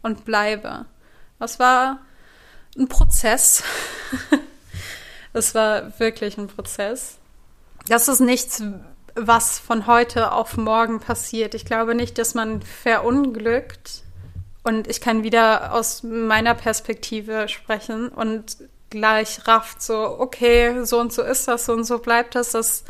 und 0.00 0.24
bleibe. 0.24 0.86
Das 1.38 1.58
war 1.58 2.00
ein 2.78 2.88
Prozess. 2.88 3.62
Es 5.34 5.54
war 5.54 5.98
wirklich 5.98 6.38
ein 6.38 6.46
Prozess. 6.46 7.18
Das 7.88 8.06
ist 8.06 8.20
nichts, 8.20 8.62
was 9.16 9.58
von 9.58 9.86
heute 9.88 10.30
auf 10.30 10.56
morgen 10.56 11.00
passiert. 11.00 11.54
Ich 11.54 11.64
glaube 11.66 11.94
nicht, 11.96 12.16
dass 12.18 12.34
man 12.34 12.62
verunglückt 12.62 14.03
und 14.64 14.88
ich 14.88 15.00
kann 15.00 15.22
wieder 15.22 15.74
aus 15.74 16.02
meiner 16.02 16.54
Perspektive 16.54 17.48
sprechen 17.48 18.08
und 18.08 18.56
gleich 18.90 19.46
rafft 19.46 19.82
so, 19.82 20.16
okay, 20.18 20.84
so 20.84 20.98
und 20.98 21.12
so 21.12 21.22
ist 21.22 21.46
das, 21.48 21.66
so 21.66 21.74
und 21.74 21.84
so 21.84 21.98
bleibt 21.98 22.34
das. 22.34 22.52
Das 22.52 22.84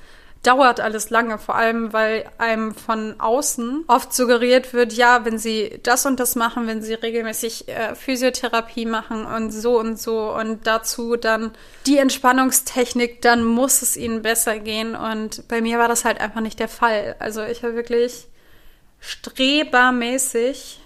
dauert 0.44 0.78
alles 0.78 1.10
lange, 1.10 1.38
vor 1.38 1.54
allem 1.56 1.92
weil 1.92 2.30
einem 2.38 2.74
von 2.74 3.18
außen 3.18 3.84
oft 3.88 4.12
suggeriert 4.12 4.72
wird, 4.72 4.92
ja, 4.92 5.24
wenn 5.24 5.38
sie 5.38 5.80
das 5.82 6.06
und 6.06 6.20
das 6.20 6.36
machen, 6.36 6.66
wenn 6.66 6.82
sie 6.82 6.94
regelmäßig 6.94 7.68
äh, 7.68 7.94
Physiotherapie 7.94 8.86
machen 8.86 9.24
und 9.24 9.50
so 9.50 9.78
und 9.80 9.98
so 9.98 10.32
und 10.32 10.66
dazu 10.66 11.16
dann 11.16 11.52
die 11.86 11.98
Entspannungstechnik, 11.98 13.22
dann 13.22 13.42
muss 13.42 13.82
es 13.82 13.96
ihnen 13.96 14.22
besser 14.22 14.58
gehen 14.58 14.94
und 14.94 15.48
bei 15.48 15.60
mir 15.60 15.78
war 15.78 15.88
das 15.88 16.04
halt 16.04 16.20
einfach 16.20 16.42
nicht 16.42 16.60
der 16.60 16.68
Fall. 16.68 17.16
Also 17.18 17.42
ich 17.42 17.62
habe 17.62 17.74
wirklich 17.74 18.28
strebermäßig 19.00 20.80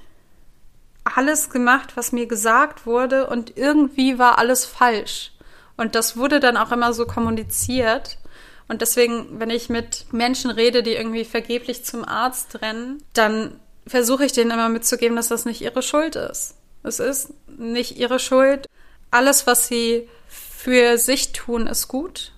alles 1.17 1.51
gemacht, 1.51 1.97
was 1.97 2.13
mir 2.13 2.27
gesagt 2.27 2.87
wurde 2.87 3.27
und 3.29 3.57
irgendwie 3.57 4.19
war 4.19 4.39
alles 4.39 4.65
falsch. 4.65 5.33
Und 5.77 5.95
das 5.95 6.17
wurde 6.17 6.41
dann 6.41 6.57
auch 6.57 6.73
immer 6.73 6.93
so 6.93 7.07
kommuniziert. 7.07 8.19
Und 8.67 8.83
deswegen, 8.83 9.41
wenn 9.41 9.51
ich 9.51 9.69
mit 9.69 10.07
Menschen 10.13 10.51
rede, 10.51 10.83
die 10.83 10.93
irgendwie 10.93 11.25
vergeblich 11.25 11.85
zum 11.85 12.05
Arzt 12.05 12.61
rennen, 12.61 13.03
dann 13.15 13.61
versuche 13.87 14.25
ich 14.25 14.33
denen 14.33 14.51
immer 14.51 14.69
mitzugeben, 14.69 15.17
dass 15.17 15.29
das 15.29 15.45
nicht 15.45 15.63
ihre 15.63 15.83
Schuld 15.83 16.17
ist. 16.17 16.57
Es 16.83 17.01
ist 17.01 17.33
nicht 17.47 17.97
ihre 17.97 18.19
Schuld. 18.19 18.67
Alles, 19.11 19.47
was 19.47 19.69
sie 19.69 20.09
für 20.29 20.99
sich 20.99 21.33
tun, 21.33 21.67
ist 21.67 21.89
gut. 21.89 22.33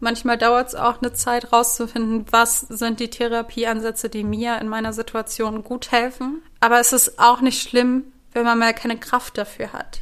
Manchmal 0.00 0.38
dauert 0.38 0.68
es 0.68 0.74
auch 0.74 1.00
eine 1.00 1.12
Zeit 1.12 1.52
rauszufinden, 1.52 2.26
was 2.30 2.60
sind 2.60 3.00
die 3.00 3.10
Therapieansätze, 3.10 4.08
die 4.08 4.24
mir 4.24 4.58
in 4.58 4.68
meiner 4.68 4.92
Situation 4.92 5.62
gut 5.62 5.92
helfen. 5.92 6.42
Aber 6.60 6.80
es 6.80 6.92
ist 6.92 7.18
auch 7.18 7.40
nicht 7.40 7.62
schlimm, 7.62 8.12
wenn 8.32 8.44
man 8.44 8.58
mal 8.58 8.74
keine 8.74 8.98
Kraft 8.98 9.38
dafür 9.38 9.72
hat. 9.72 10.00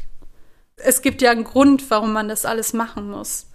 Es 0.77 1.03
gibt 1.03 1.21
ja 1.21 1.33
einen 1.33 1.45
Grund, 1.45 1.91
warum 1.91 2.13
man 2.13 2.29
das 2.29 2.45
alles 2.45 2.73
machen 2.73 3.11
muss 3.11 3.49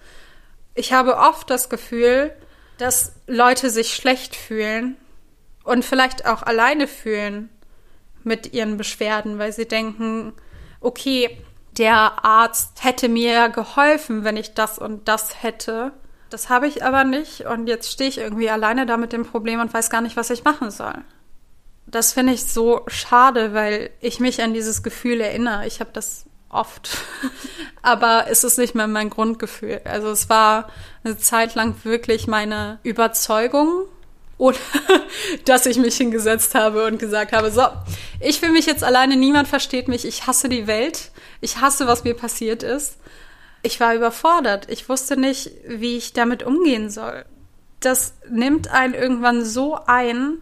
ich 0.75 0.93
habe 0.93 1.17
oft 1.17 1.49
das 1.49 1.69
Gefühl, 1.69 2.33
dass 2.77 3.13
Leute 3.27 3.69
sich 3.69 3.93
schlecht 3.93 4.35
fühlen 4.35 4.97
und 5.63 5.85
vielleicht 5.85 6.25
auch 6.25 6.43
alleine 6.43 6.87
fühlen 6.87 7.49
mit 8.23 8.53
ihren 8.53 8.77
Beschwerden, 8.77 9.37
weil 9.37 9.53
sie 9.53 9.67
denken, 9.67 10.33
okay, 10.79 11.37
der 11.77 12.23
Arzt 12.23 12.83
hätte 12.83 13.09
mir 13.09 13.49
geholfen, 13.49 14.23
wenn 14.23 14.37
ich 14.37 14.53
das 14.53 14.79
und 14.79 15.07
das 15.07 15.43
hätte. 15.43 15.91
Das 16.33 16.49
habe 16.49 16.67
ich 16.67 16.83
aber 16.83 17.03
nicht 17.03 17.41
und 17.41 17.67
jetzt 17.67 17.91
stehe 17.91 18.09
ich 18.09 18.17
irgendwie 18.17 18.49
alleine 18.49 18.87
da 18.87 18.97
mit 18.97 19.13
dem 19.13 19.23
Problem 19.23 19.59
und 19.59 19.71
weiß 19.71 19.91
gar 19.91 20.01
nicht, 20.01 20.17
was 20.17 20.31
ich 20.31 20.43
machen 20.43 20.71
soll. 20.71 20.95
Das 21.85 22.13
finde 22.13 22.33
ich 22.33 22.45
so 22.45 22.81
schade, 22.87 23.53
weil 23.53 23.91
ich 24.01 24.19
mich 24.19 24.41
an 24.41 24.55
dieses 24.55 24.81
Gefühl 24.81 25.21
erinnere. 25.21 25.67
Ich 25.67 25.79
habe 25.79 25.91
das 25.93 26.25
oft. 26.49 26.97
Aber 27.83 28.25
es 28.31 28.43
ist 28.43 28.57
nicht 28.57 28.73
mehr 28.73 28.87
mein 28.87 29.11
Grundgefühl. 29.11 29.81
Also 29.83 30.09
es 30.09 30.27
war 30.27 30.69
eine 31.03 31.19
Zeit 31.19 31.53
lang 31.53 31.75
wirklich 31.83 32.25
meine 32.25 32.79
Überzeugung, 32.81 33.85
oder 34.39 34.57
dass 35.45 35.67
ich 35.67 35.77
mich 35.77 35.95
hingesetzt 35.97 36.55
habe 36.55 36.85
und 36.87 36.97
gesagt 36.97 37.31
habe, 37.31 37.51
so, 37.51 37.61
ich 38.19 38.39
fühle 38.39 38.53
mich 38.53 38.65
jetzt 38.65 38.83
alleine, 38.83 39.15
niemand 39.17 39.47
versteht 39.47 39.87
mich, 39.87 40.03
ich 40.03 40.25
hasse 40.25 40.49
die 40.49 40.65
Welt, 40.65 41.11
ich 41.41 41.61
hasse, 41.61 41.85
was 41.85 42.03
mir 42.03 42.15
passiert 42.15 42.63
ist. 42.63 42.97
Ich 43.63 43.79
war 43.79 43.95
überfordert, 43.95 44.67
ich 44.69 44.89
wusste 44.89 45.17
nicht, 45.17 45.51
wie 45.65 45.97
ich 45.97 46.13
damit 46.13 46.43
umgehen 46.43 46.89
soll. 46.89 47.25
Das 47.79 48.13
nimmt 48.29 48.69
einen 48.69 48.93
irgendwann 48.93 49.43
so 49.43 49.79
ein, 49.87 50.37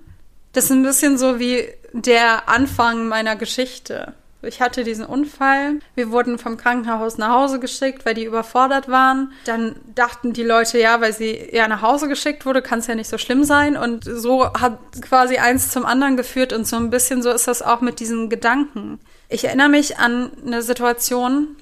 das 0.53 0.65
ist 0.65 0.71
ein 0.71 0.83
bisschen 0.83 1.17
so 1.17 1.39
wie 1.39 1.67
der 1.93 2.49
Anfang 2.49 3.07
meiner 3.07 3.35
Geschichte. 3.35 4.13
Ich 4.43 4.59
hatte 4.59 4.83
diesen 4.83 5.05
Unfall. 5.05 5.79
Wir 5.93 6.09
wurden 6.09 6.39
vom 6.39 6.57
Krankenhaus 6.57 7.17
nach 7.17 7.29
Hause 7.29 7.59
geschickt, 7.59 8.05
weil 8.05 8.15
die 8.15 8.25
überfordert 8.25 8.89
waren. 8.89 9.33
Dann 9.45 9.75
dachten 9.93 10.33
die 10.33 10.43
Leute, 10.43 10.79
ja, 10.79 10.99
weil 10.99 11.13
sie 11.13 11.49
ja 11.51 11.67
nach 11.67 11.83
Hause 11.83 12.07
geschickt 12.07 12.45
wurde, 12.45 12.61
kann 12.61 12.79
es 12.79 12.87
ja 12.87 12.95
nicht 12.95 13.09
so 13.09 13.19
schlimm 13.19 13.43
sein. 13.43 13.77
Und 13.77 14.03
so 14.03 14.51
hat 14.53 14.79
quasi 15.01 15.37
eins 15.37 15.69
zum 15.69 15.85
anderen 15.85 16.17
geführt. 16.17 16.53
Und 16.53 16.65
so 16.65 16.75
ein 16.75 16.89
bisschen 16.89 17.21
so 17.21 17.29
ist 17.29 17.47
das 17.47 17.61
auch 17.61 17.81
mit 17.81 17.99
diesen 17.99 18.29
Gedanken. 18.29 18.99
Ich 19.29 19.45
erinnere 19.45 19.69
mich 19.69 19.99
an 19.99 20.31
eine 20.43 20.63
Situation, 20.63 21.55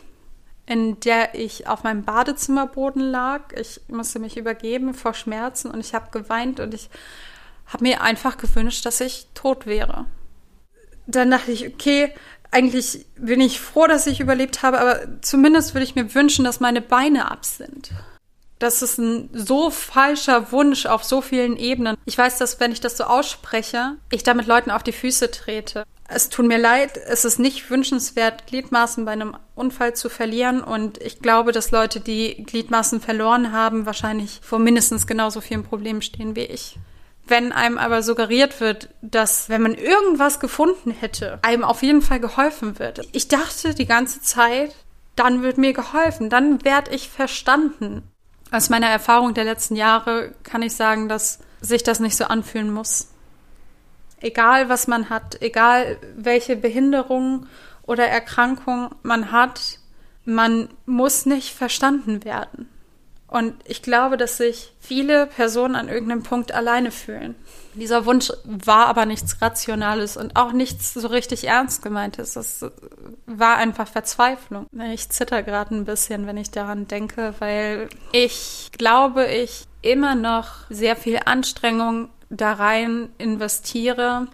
in 0.69 0.99
der 0.99 1.33
ich 1.33 1.67
auf 1.67 1.83
meinem 1.83 2.03
Badezimmerboden 2.03 3.01
lag. 3.01 3.51
Ich 3.59 3.81
musste 3.87 4.19
mich 4.19 4.37
übergeben 4.37 4.93
vor 4.93 5.15
Schmerzen 5.15 5.71
und 5.71 5.79
ich 5.79 5.95
habe 5.95 6.11
geweint 6.11 6.59
und 6.59 6.75
ich 6.75 6.91
habe 7.65 7.83
mir 7.83 8.01
einfach 8.01 8.37
gewünscht, 8.37 8.85
dass 8.85 9.01
ich 9.01 9.27
tot 9.33 9.65
wäre. 9.65 10.05
Dann 11.07 11.31
dachte 11.31 11.51
ich, 11.51 11.67
okay, 11.67 12.13
eigentlich 12.51 13.07
bin 13.15 13.41
ich 13.41 13.59
froh, 13.59 13.87
dass 13.87 14.05
ich 14.05 14.19
überlebt 14.19 14.61
habe, 14.61 14.79
aber 14.79 15.21
zumindest 15.21 15.73
würde 15.73 15.85
ich 15.85 15.95
mir 15.95 16.13
wünschen, 16.13 16.45
dass 16.45 16.59
meine 16.59 16.81
Beine 16.81 17.31
ab 17.31 17.45
sind. 17.45 17.89
Das 18.59 18.83
ist 18.83 18.99
ein 18.99 19.31
so 19.33 19.71
falscher 19.71 20.51
Wunsch 20.51 20.85
auf 20.85 21.03
so 21.03 21.21
vielen 21.21 21.57
Ebenen. 21.57 21.97
Ich 22.05 22.17
weiß, 22.17 22.37
dass 22.37 22.59
wenn 22.59 22.71
ich 22.71 22.79
das 22.79 22.95
so 22.95 23.05
ausspreche, 23.05 23.95
ich 24.11 24.21
damit 24.21 24.45
Leuten 24.45 24.69
auf 24.69 24.83
die 24.83 24.91
Füße 24.91 25.31
trete. 25.31 25.83
Es 26.11 26.29
tut 26.29 26.47
mir 26.47 26.57
leid, 26.57 26.97
es 26.97 27.23
ist 27.23 27.37
nicht 27.37 27.69
wünschenswert, 27.69 28.47
Gliedmaßen 28.47 29.05
bei 29.05 29.11
einem 29.11 29.37
Unfall 29.53 29.95
zu 29.95 30.09
verlieren. 30.09 30.61
Und 30.61 31.01
ich 31.01 31.19
glaube, 31.19 31.51
dass 31.51 31.69
Leute, 31.69 31.99
die 31.99 32.43
Gliedmaßen 32.43 32.99
verloren 32.99 33.51
haben, 33.51 33.85
wahrscheinlich 33.85 34.39
vor 34.41 34.57
mindestens 34.57 35.05
genauso 35.05 35.39
vielen 35.39 35.63
Problemen 35.63 36.01
stehen 36.01 36.35
wie 36.35 36.45
ich. 36.45 36.77
Wenn 37.27 37.51
einem 37.51 37.77
aber 37.77 38.01
suggeriert 38.01 38.59
wird, 38.59 38.89
dass 39.03 39.49
wenn 39.49 39.61
man 39.61 39.75
irgendwas 39.75 40.39
gefunden 40.39 40.89
hätte, 40.89 41.37
einem 41.43 41.63
auf 41.63 41.83
jeden 41.83 42.01
Fall 42.01 42.19
geholfen 42.19 42.79
wird. 42.79 43.07
Ich 43.11 43.27
dachte 43.27 43.75
die 43.75 43.85
ganze 43.85 44.19
Zeit, 44.21 44.73
dann 45.15 45.43
wird 45.43 45.59
mir 45.59 45.73
geholfen, 45.73 46.31
dann 46.31 46.65
werde 46.65 46.89
ich 46.91 47.09
verstanden. 47.09 48.01
Aus 48.51 48.69
meiner 48.69 48.87
Erfahrung 48.87 49.35
der 49.35 49.43
letzten 49.43 49.75
Jahre 49.75 50.33
kann 50.41 50.63
ich 50.63 50.73
sagen, 50.73 51.07
dass 51.07 51.37
sich 51.61 51.83
das 51.83 51.99
nicht 51.99 52.15
so 52.15 52.23
anfühlen 52.23 52.73
muss. 52.73 53.09
Egal 54.21 54.69
was 54.69 54.87
man 54.87 55.09
hat, 55.09 55.41
egal 55.41 55.97
welche 56.15 56.55
Behinderung 56.55 57.47
oder 57.83 58.05
Erkrankung 58.07 58.93
man 59.01 59.31
hat, 59.31 59.79
man 60.25 60.69
muss 60.85 61.25
nicht 61.25 61.53
verstanden 61.53 62.23
werden. 62.23 62.69
Und 63.27 63.53
ich 63.65 63.83
glaube, 63.83 64.17
dass 64.17 64.37
sich 64.37 64.73
viele 64.79 65.27
Personen 65.27 65.75
an 65.75 65.87
irgendeinem 65.87 66.23
Punkt 66.23 66.51
alleine 66.51 66.89
fühlen. 66.89 67.35
Dieser 67.75 68.05
Wunsch 68.05 68.31
war 68.43 68.87
aber 68.87 69.05
nichts 69.05 69.39
Rationales 69.39 70.17
und 70.17 70.35
auch 70.35 70.51
nichts 70.51 70.95
so 70.95 71.07
richtig 71.07 71.47
ernst 71.47 71.83
gemeintes. 71.83 72.33
Das 72.33 72.65
war 73.27 73.57
einfach 73.57 73.87
Verzweiflung. 73.87 74.65
Ich 74.91 75.09
zitter 75.09 75.43
gerade 75.43 75.75
ein 75.75 75.85
bisschen, 75.85 76.25
wenn 76.25 76.37
ich 76.37 76.49
daran 76.49 76.87
denke, 76.87 77.35
weil 77.37 77.89
ich 78.11 78.71
glaube, 78.75 79.27
ich 79.27 79.67
immer 79.83 80.15
noch 80.15 80.69
sehr 80.71 80.95
viel 80.95 81.19
Anstrengung 81.23 82.09
da 82.29 82.53
rein 82.53 83.09
investiere, 83.17 84.27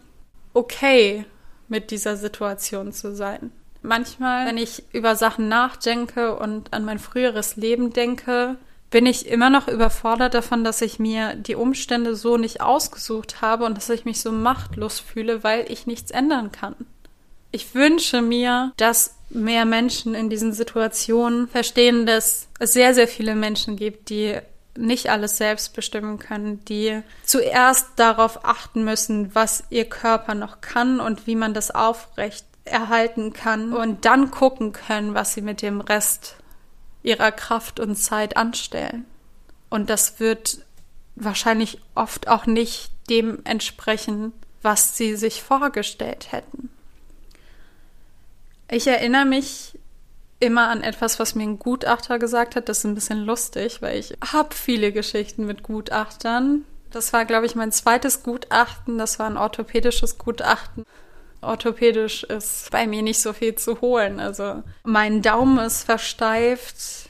okay 0.54 1.26
mit 1.68 1.92
dieser 1.92 2.18
Situation 2.18 2.92
zu 2.94 3.16
sein. 3.16 3.52
Manchmal, 3.82 4.48
wenn 4.48 4.58
ich 4.58 4.84
über 4.94 5.16
Sachen 5.16 5.48
nachdenke 5.48 6.36
und 6.36 6.74
an 6.74 6.86
mein 6.86 7.00
früheres 7.00 7.56
Leben 7.56 7.94
denke, 7.94 8.58
bin 8.90 9.06
ich 9.06 9.28
immer 9.28 9.50
noch 9.50 9.68
überfordert 9.68 10.34
davon, 10.34 10.64
dass 10.64 10.82
ich 10.82 11.00
mir 11.00 11.36
die 11.36 11.56
Umstände 11.56 12.16
so 12.16 12.38
nicht 12.38 12.62
ausgesucht 12.62 13.42
habe 13.42 13.66
und 13.66 13.78
dass 13.78 13.90
ich 13.90 14.06
mich 14.06 14.22
so 14.22 14.32
machtlos 14.32 15.00
fühle, 15.00 15.44
weil 15.44 15.70
ich 15.72 15.86
nichts 15.86 16.12
ändern 16.12 16.52
kann. 16.52 16.76
Ich 17.52 17.76
wünsche 17.76 18.22
mir, 18.22 18.74
dass 18.78 19.18
mehr 19.30 19.66
Menschen 19.66 20.16
in 20.16 20.30
diesen 20.30 20.54
Situationen 20.54 21.48
verstehen, 21.48 22.06
dass 22.06 22.48
es 22.60 22.74
sehr, 22.74 22.94
sehr 22.94 23.08
viele 23.08 23.36
Menschen 23.36 23.76
gibt, 23.76 24.10
die 24.10 24.38
nicht 24.78 25.10
alles 25.10 25.38
selbst 25.38 25.74
bestimmen 25.74 26.20
können, 26.20 26.64
die 26.66 27.02
zuerst 27.24 27.88
darauf 27.96 28.46
achten 28.46 28.84
müssen, 28.84 29.34
was 29.34 29.64
ihr 29.70 29.86
Körper 29.86 30.36
noch 30.36 30.62
kann 30.62 31.00
und 31.00 31.28
wie 31.28 31.36
man 31.36 31.54
das 31.54 31.72
aufrecht 31.72 32.46
erhalten 32.66 33.32
kann 33.34 33.74
und 33.74 34.06
dann 34.06 34.32
gucken 34.32 34.74
können, 34.74 35.14
was 35.14 35.34
sie 35.34 35.42
mit 35.42 35.62
dem 35.62 35.82
Rest 35.82 36.36
ihrer 37.04 37.32
Kraft 37.32 37.80
und 37.80 37.96
Zeit 37.96 38.36
anstellen. 38.38 39.06
Und 39.70 39.90
das 39.90 40.20
wird 40.20 40.60
wahrscheinlich 41.16 41.80
oft 41.94 42.28
auch 42.28 42.46
nicht 42.46 42.92
dem 43.10 43.40
entsprechen, 43.46 44.34
was 44.62 44.98
sie 44.98 45.16
sich 45.16 45.44
vorgestellt 45.44 46.32
hätten. 46.32 46.70
Ich 48.70 48.88
erinnere 48.88 49.26
mich 49.26 49.75
immer 50.46 50.70
an 50.70 50.82
etwas, 50.84 51.20
was 51.20 51.36
mir 51.36 51.44
ein 51.44 51.60
Gutachter 51.60 52.20
gesagt 52.20 52.56
hat. 52.56 52.70
Das 52.70 52.80
ist 52.80 52.86
ein 52.86 52.96
bisschen 52.96 53.26
lustig, 53.26 53.82
weil 53.82 54.00
ich 54.00 54.16
habe 54.32 54.56
viele 54.56 54.92
Geschichten 54.92 55.46
mit 55.46 55.64
Gutachtern. 55.64 56.64
Das 56.92 57.12
war, 57.12 57.26
glaube 57.26 57.46
ich, 57.46 57.56
mein 57.56 57.72
zweites 57.72 58.24
Gutachten. 58.24 58.98
Das 58.98 59.20
war 59.20 59.28
ein 59.28 59.38
orthopädisches 59.38 60.18
Gutachten 60.18 60.86
orthopädisch 61.46 62.24
ist 62.24 62.72
bei 62.72 62.88
mir 62.88 63.02
nicht 63.02 63.22
so 63.22 63.32
viel 63.34 63.56
zu 63.56 63.82
holen. 63.82 64.20
Also 64.20 64.64
mein 64.84 65.22
Daumen 65.22 65.60
ist 65.60 65.84
versteift, 65.84 67.10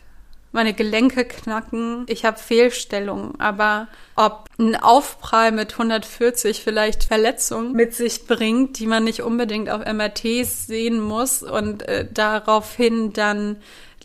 meine 0.56 0.74
Gelenke 0.74 1.26
knacken, 1.26 2.06
ich 2.08 2.26
habe 2.26 2.40
Fehlstellungen, 2.40 3.40
aber 3.40 3.88
ob 4.16 4.50
ein 4.58 4.76
Aufprall 4.76 5.52
mit 5.52 5.74
140 5.74 6.64
vielleicht 6.64 7.04
Verletzungen 7.04 7.74
mit 7.74 7.94
sich 7.94 8.26
bringt, 8.26 8.80
die 8.80 8.88
man 8.88 9.04
nicht 9.04 9.22
unbedingt 9.22 9.70
auf 9.70 9.86
MRTs 9.86 10.66
sehen 10.66 11.00
muss 11.00 11.44
und 11.44 11.88
äh, 11.88 12.08
daraufhin 12.12 13.14
dann 13.14 13.58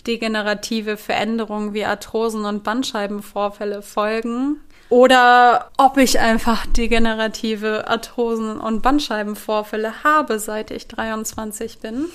degenerative 0.06 0.96
Veränderungen 0.96 1.72
wie 1.72 1.84
Arthrosen 1.84 2.44
und 2.44 2.64
Bandscheibenvorfälle 2.64 3.82
folgen, 3.82 4.60
oder 4.90 5.70
ob 5.78 5.96
ich 5.98 6.18
einfach 6.18 6.66
degenerative 6.66 7.86
Arthrosen 7.86 8.60
und 8.60 8.82
Bandscheibenvorfälle 8.82 10.02
habe, 10.02 10.40
seit 10.40 10.72
ich 10.72 10.88
23 10.88 11.78
bin. 11.78 12.06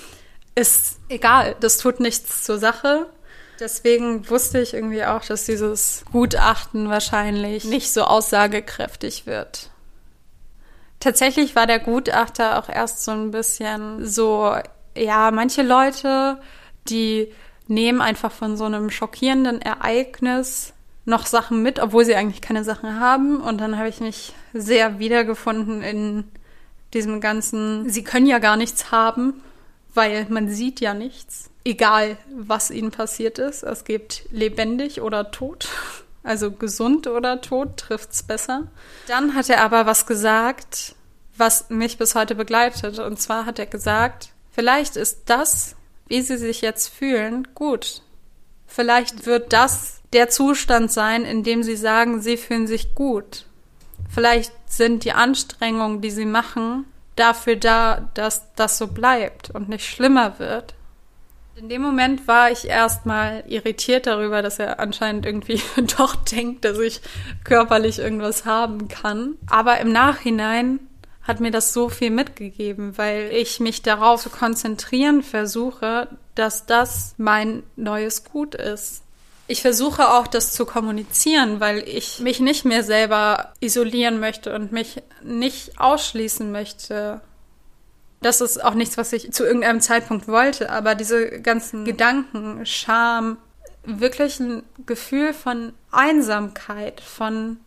Ist 0.55 0.99
egal, 1.07 1.55
das 1.61 1.77
tut 1.77 2.01
nichts 2.01 2.43
zur 2.43 2.57
Sache. 2.59 3.07
Deswegen 3.59 4.29
wusste 4.29 4.59
ich 4.59 4.73
irgendwie 4.73 5.05
auch, 5.05 5.23
dass 5.23 5.45
dieses 5.45 6.03
Gutachten 6.11 6.89
wahrscheinlich 6.89 7.63
nicht 7.63 7.91
so 7.91 8.03
aussagekräftig 8.03 9.25
wird. 9.25 9.69
Tatsächlich 10.99 11.55
war 11.55 11.67
der 11.67 11.79
Gutachter 11.79 12.59
auch 12.59 12.69
erst 12.69 13.03
so 13.03 13.11
ein 13.11 13.31
bisschen 13.31 14.05
so, 14.05 14.55
ja, 14.97 15.31
manche 15.31 15.61
Leute, 15.61 16.39
die 16.89 17.31
nehmen 17.67 18.01
einfach 18.01 18.31
von 18.31 18.57
so 18.57 18.65
einem 18.65 18.89
schockierenden 18.89 19.61
Ereignis 19.61 20.73
noch 21.05 21.25
Sachen 21.25 21.61
mit, 21.61 21.79
obwohl 21.79 22.05
sie 22.05 22.15
eigentlich 22.15 22.41
keine 22.41 22.63
Sachen 22.63 22.99
haben. 22.99 23.39
Und 23.39 23.59
dann 23.59 23.77
habe 23.77 23.89
ich 23.89 23.99
mich 23.99 24.33
sehr 24.53 24.99
wiedergefunden 24.99 25.81
in 25.81 26.25
diesem 26.93 27.21
ganzen, 27.21 27.89
sie 27.89 28.03
können 28.03 28.25
ja 28.25 28.39
gar 28.39 28.57
nichts 28.57 28.91
haben, 28.91 29.41
weil 29.93 30.25
man 30.29 30.49
sieht 30.49 30.79
ja 30.79 30.93
nichts. 30.93 31.49
Egal, 31.65 32.17
was 32.31 32.69
ihnen 32.69 32.91
passiert 32.91 33.39
ist. 33.39 33.63
Es 33.63 33.83
gibt 33.83 34.23
lebendig 34.31 35.01
oder 35.01 35.31
tot. 35.31 35.67
Also 36.23 36.51
gesund 36.51 37.07
oder 37.07 37.41
tot 37.41 37.77
trifft's 37.77 38.23
besser. 38.23 38.67
Dann 39.07 39.35
hat 39.35 39.49
er 39.49 39.61
aber 39.61 39.85
was 39.85 40.05
gesagt, 40.05 40.95
was 41.37 41.69
mich 41.69 41.97
bis 41.97 42.15
heute 42.15 42.35
begleitet. 42.35 42.99
Und 42.99 43.19
zwar 43.19 43.45
hat 43.45 43.59
er 43.59 43.65
gesagt, 43.65 44.29
vielleicht 44.51 44.95
ist 44.95 45.23
das, 45.25 45.75
wie 46.07 46.21
sie 46.21 46.37
sich 46.37 46.61
jetzt 46.61 46.87
fühlen, 46.87 47.47
gut. 47.55 48.01
Vielleicht 48.67 49.25
wird 49.25 49.51
das 49.51 50.01
der 50.13 50.29
Zustand 50.29 50.91
sein, 50.91 51.25
in 51.25 51.43
dem 51.43 51.63
sie 51.63 51.75
sagen, 51.75 52.21
sie 52.21 52.37
fühlen 52.37 52.67
sich 52.67 52.95
gut. 52.95 53.45
Vielleicht 54.13 54.53
sind 54.67 55.03
die 55.03 55.13
Anstrengungen, 55.13 56.01
die 56.01 56.11
sie 56.11 56.25
machen, 56.25 56.85
dafür 57.15 57.55
da, 57.55 58.09
dass 58.13 58.53
das 58.55 58.77
so 58.77 58.87
bleibt 58.87 59.49
und 59.49 59.67
nicht 59.67 59.85
schlimmer 59.85 60.39
wird. 60.39 60.75
In 61.57 61.69
dem 61.69 61.81
Moment 61.81 62.27
war 62.27 62.51
ich 62.51 62.67
erstmal 62.67 63.45
irritiert 63.47 64.07
darüber, 64.07 64.41
dass 64.41 64.59
er 64.59 64.79
anscheinend 64.81 65.25
irgendwie 65.25 65.61
doch 65.97 66.15
denkt, 66.15 66.65
dass 66.65 66.77
ich 66.79 66.99
körperlich 67.45 67.99
irgendwas 67.99 68.43
haben 68.43 68.89
kann. 68.89 69.35
Aber 69.49 69.79
im 69.79 69.91
Nachhinein 69.91 70.79
hat 71.23 71.39
mir 71.39 71.51
das 71.51 71.73
so 71.73 71.87
viel 71.87 72.11
mitgegeben, 72.11 72.97
weil 72.97 73.31
ich 73.31 73.61
mich 73.61 73.81
darauf 73.81 74.21
zu 74.21 74.29
konzentrieren 74.29 75.23
versuche, 75.23 76.09
dass 76.35 76.65
das 76.65 77.15
mein 77.17 77.63
neues 77.77 78.25
Gut 78.25 78.53
ist. 78.53 79.01
Ich 79.47 79.61
versuche 79.61 80.11
auch, 80.11 80.27
das 80.27 80.53
zu 80.53 80.65
kommunizieren, 80.65 81.59
weil 81.61 81.87
ich 81.87 82.19
mich 82.19 82.39
nicht 82.41 82.65
mehr 82.65 82.83
selber 82.83 83.53
isolieren 83.59 84.19
möchte 84.19 84.53
und 84.53 84.71
mich 84.71 85.03
nicht 85.23 85.79
ausschließen 85.79 86.51
möchte. 86.51 87.21
Das 88.25 88.41
ist 88.41 88.63
auch 88.63 88.73
nichts, 88.73 88.97
was 88.97 89.13
ich 89.13 89.31
zu 89.33 89.45
irgendeinem 89.45 89.81
Zeitpunkt 89.81 90.27
wollte, 90.27 90.71
aber 90.71 90.95
diese 90.95 91.41
ganzen 91.41 91.85
Gedanken, 91.85 92.65
Scham, 92.65 93.37
wirklich 93.83 94.39
ein 94.39 94.63
Gefühl 94.87 95.31
von 95.31 95.73
Einsamkeit, 95.91 97.01
von 97.01 97.59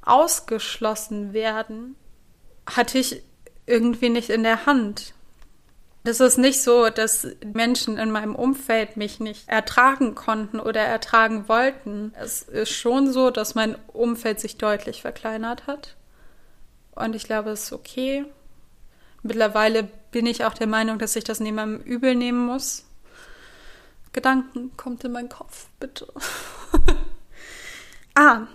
ausgeschlossen 0.00 1.34
werden, 1.34 1.94
hatte 2.64 2.96
ich 2.96 3.22
irgendwie 3.66 4.08
nicht 4.08 4.30
in 4.30 4.44
der 4.44 4.64
Hand. 4.64 5.12
Das 6.04 6.20
ist 6.20 6.38
nicht 6.38 6.62
so, 6.62 6.88
dass 6.88 7.26
Menschen 7.44 7.98
in 7.98 8.10
meinem 8.10 8.34
Umfeld 8.34 8.96
mich 8.96 9.20
nicht 9.20 9.46
ertragen 9.46 10.14
konnten 10.14 10.58
oder 10.58 10.80
ertragen 10.80 11.50
wollten. 11.50 12.14
Es 12.18 12.40
ist 12.40 12.70
schon 12.70 13.12
so, 13.12 13.30
dass 13.30 13.54
mein 13.54 13.76
Umfeld 13.88 14.40
sich 14.40 14.56
deutlich 14.56 15.02
verkleinert 15.02 15.66
hat. 15.66 15.96
Und 16.92 17.14
ich 17.14 17.24
glaube, 17.24 17.50
es 17.50 17.64
ist 17.64 17.72
okay. 17.74 18.24
Mittlerweile 19.26 19.88
bin 20.12 20.26
ich 20.26 20.44
auch 20.44 20.54
der 20.54 20.66
Meinung, 20.66 20.98
dass 20.98 21.16
ich 21.16 21.24
das 21.24 21.40
niemandem 21.40 21.80
übel 21.80 22.14
nehmen 22.14 22.46
muss. 22.46 22.84
Gedanken 24.12 24.76
kommt 24.76 25.04
in 25.04 25.12
meinen 25.12 25.28
Kopf, 25.28 25.66
bitte. 25.80 26.06
ah, 28.14 28.46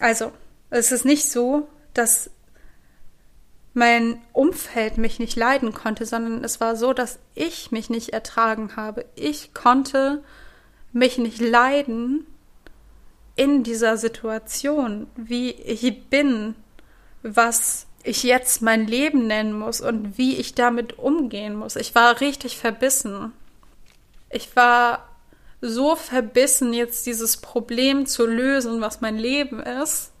also, 0.00 0.32
es 0.70 0.92
ist 0.92 1.04
nicht 1.04 1.30
so, 1.30 1.68
dass 1.94 2.30
mein 3.74 4.20
Umfeld 4.32 4.98
mich 4.98 5.18
nicht 5.18 5.36
leiden 5.36 5.72
konnte, 5.72 6.04
sondern 6.04 6.44
es 6.44 6.60
war 6.60 6.76
so, 6.76 6.92
dass 6.92 7.18
ich 7.34 7.70
mich 7.70 7.88
nicht 7.88 8.10
ertragen 8.10 8.76
habe. 8.76 9.06
Ich 9.14 9.54
konnte 9.54 10.22
mich 10.92 11.16
nicht 11.16 11.40
leiden 11.40 12.26
in 13.34 13.62
dieser 13.62 13.96
Situation, 13.96 15.06
wie 15.16 15.52
ich 15.52 16.08
bin, 16.10 16.54
was 17.22 17.86
ich 18.04 18.22
jetzt 18.22 18.62
mein 18.62 18.86
Leben 18.86 19.26
nennen 19.26 19.52
muss 19.58 19.80
und 19.80 20.18
wie 20.18 20.36
ich 20.36 20.54
damit 20.54 20.98
umgehen 20.98 21.54
muss. 21.54 21.76
Ich 21.76 21.94
war 21.94 22.20
richtig 22.20 22.58
verbissen. 22.58 23.32
Ich 24.30 24.54
war 24.56 25.08
so 25.60 25.94
verbissen, 25.94 26.74
jetzt 26.74 27.06
dieses 27.06 27.36
Problem 27.36 28.06
zu 28.06 28.26
lösen, 28.26 28.80
was 28.80 29.00
mein 29.00 29.16
Leben 29.16 29.60
ist, 29.60 30.12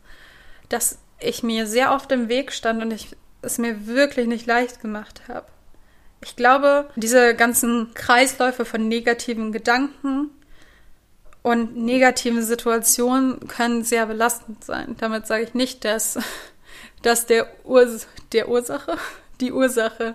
dass 0.68 0.98
ich 1.18 1.42
mir 1.42 1.66
sehr 1.66 1.92
oft 1.92 2.12
im 2.12 2.28
Weg 2.28 2.52
stand 2.52 2.82
und 2.82 2.92
ich 2.92 3.08
es 3.42 3.58
mir 3.58 3.86
wirklich 3.86 4.28
nicht 4.28 4.46
leicht 4.46 4.80
gemacht 4.80 5.22
habe. 5.28 5.46
Ich 6.24 6.36
glaube, 6.36 6.88
diese 6.94 7.34
ganzen 7.34 7.92
Kreisläufe 7.94 8.64
von 8.64 8.86
negativen 8.86 9.50
Gedanken 9.50 10.30
und 11.42 11.76
negativen 11.76 12.42
Situationen 12.42 13.48
können 13.48 13.82
sehr 13.82 14.06
belastend 14.06 14.64
sein. 14.64 14.94
Damit 14.98 15.26
sage 15.26 15.42
ich 15.42 15.54
nicht, 15.54 15.84
dass, 15.84 16.18
dass 17.02 17.26
der, 17.26 17.46
Urs 17.64 18.06
der 18.32 18.48
Ursache, 18.48 18.96
die 19.40 19.52
Ursache 19.52 20.14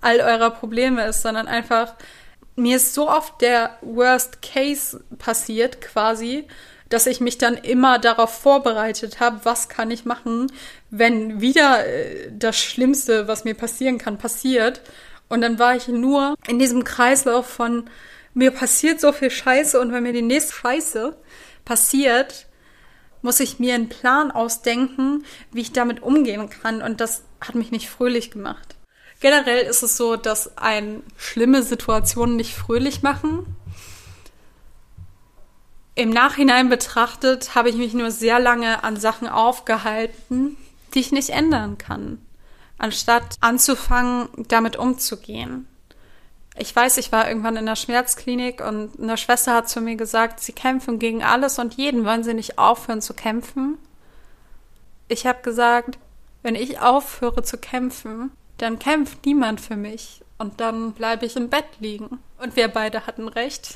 all 0.00 0.20
eurer 0.20 0.50
Probleme 0.50 1.06
ist, 1.06 1.22
sondern 1.22 1.48
einfach, 1.48 1.94
mir 2.54 2.76
ist 2.76 2.94
so 2.94 3.08
oft 3.10 3.40
der 3.40 3.76
Worst 3.80 4.40
Case 4.42 5.02
passiert, 5.18 5.80
quasi, 5.80 6.46
dass 6.88 7.06
ich 7.06 7.20
mich 7.20 7.38
dann 7.38 7.54
immer 7.54 7.98
darauf 7.98 8.30
vorbereitet 8.30 9.20
habe, 9.20 9.40
was 9.42 9.68
kann 9.68 9.90
ich 9.90 10.04
machen, 10.04 10.46
wenn 10.90 11.40
wieder 11.40 11.86
äh, 11.86 12.30
das 12.32 12.56
Schlimmste, 12.56 13.28
was 13.28 13.44
mir 13.44 13.54
passieren 13.54 13.98
kann, 13.98 14.18
passiert. 14.18 14.82
Und 15.28 15.40
dann 15.40 15.58
war 15.58 15.74
ich 15.74 15.88
nur 15.88 16.36
in 16.46 16.58
diesem 16.58 16.84
Kreislauf 16.84 17.46
von 17.46 17.90
mir 18.34 18.50
passiert 18.50 19.00
so 19.00 19.12
viel 19.12 19.30
Scheiße 19.30 19.80
und 19.80 19.92
wenn 19.92 20.02
mir 20.02 20.12
die 20.12 20.22
nächste 20.22 20.52
Scheiße 20.52 21.16
passiert, 21.64 22.46
muss 23.26 23.40
ich 23.40 23.58
mir 23.58 23.74
einen 23.74 23.88
Plan 23.88 24.30
ausdenken, 24.30 25.24
wie 25.50 25.60
ich 25.60 25.72
damit 25.72 26.00
umgehen 26.00 26.48
kann. 26.48 26.80
Und 26.80 27.00
das 27.00 27.24
hat 27.40 27.56
mich 27.56 27.72
nicht 27.72 27.90
fröhlich 27.90 28.30
gemacht. 28.30 28.76
Generell 29.18 29.66
ist 29.66 29.82
es 29.82 29.96
so, 29.96 30.14
dass 30.14 30.56
ein 30.56 31.02
schlimme 31.16 31.64
Situationen 31.64 32.36
nicht 32.36 32.54
fröhlich 32.54 33.02
machen. 33.02 33.56
Im 35.96 36.10
Nachhinein 36.10 36.68
betrachtet 36.68 37.56
habe 37.56 37.68
ich 37.68 37.74
mich 37.74 37.94
nur 37.94 38.12
sehr 38.12 38.38
lange 38.38 38.84
an 38.84 38.96
Sachen 38.96 39.26
aufgehalten, 39.26 40.56
die 40.94 41.00
ich 41.00 41.10
nicht 41.10 41.30
ändern 41.30 41.78
kann, 41.78 42.24
anstatt 42.78 43.38
anzufangen, 43.40 44.28
damit 44.46 44.76
umzugehen. 44.76 45.66
Ich 46.58 46.74
weiß, 46.74 46.96
ich 46.96 47.12
war 47.12 47.28
irgendwann 47.28 47.56
in 47.56 47.66
der 47.66 47.76
Schmerzklinik 47.76 48.66
und 48.66 48.98
eine 49.00 49.18
Schwester 49.18 49.54
hat 49.54 49.68
zu 49.68 49.80
mir 49.80 49.96
gesagt, 49.96 50.40
sie 50.40 50.52
kämpfen 50.52 50.98
gegen 50.98 51.22
alles 51.22 51.58
und 51.58 51.74
jeden, 51.74 52.04
wollen 52.04 52.24
sie 52.24 52.34
nicht 52.34 52.58
aufhören 52.58 53.02
zu 53.02 53.12
kämpfen? 53.12 53.76
Ich 55.08 55.26
habe 55.26 55.42
gesagt, 55.42 55.98
wenn 56.42 56.54
ich 56.54 56.80
aufhöre 56.80 57.42
zu 57.42 57.58
kämpfen, 57.58 58.30
dann 58.58 58.78
kämpft 58.78 59.26
niemand 59.26 59.60
für 59.60 59.76
mich 59.76 60.22
und 60.38 60.60
dann 60.60 60.92
bleibe 60.92 61.26
ich 61.26 61.36
im 61.36 61.50
Bett 61.50 61.66
liegen. 61.78 62.18
Und 62.38 62.56
wir 62.56 62.68
beide 62.68 63.06
hatten 63.06 63.28
recht. 63.28 63.74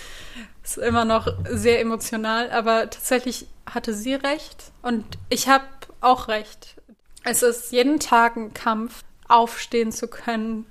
ist 0.62 0.78
immer 0.78 1.04
noch 1.04 1.28
sehr 1.48 1.80
emotional, 1.80 2.50
aber 2.50 2.88
tatsächlich 2.88 3.46
hatte 3.66 3.94
sie 3.94 4.14
recht 4.14 4.72
und 4.82 5.04
ich 5.28 5.48
habe 5.48 5.64
auch 6.00 6.28
recht. 6.28 6.76
Es 7.24 7.42
ist 7.42 7.72
jeden 7.72 8.00
Tag 8.00 8.36
ein 8.36 8.54
Kampf, 8.54 9.04
aufstehen 9.28 9.92
zu 9.92 10.08
können, 10.08 10.66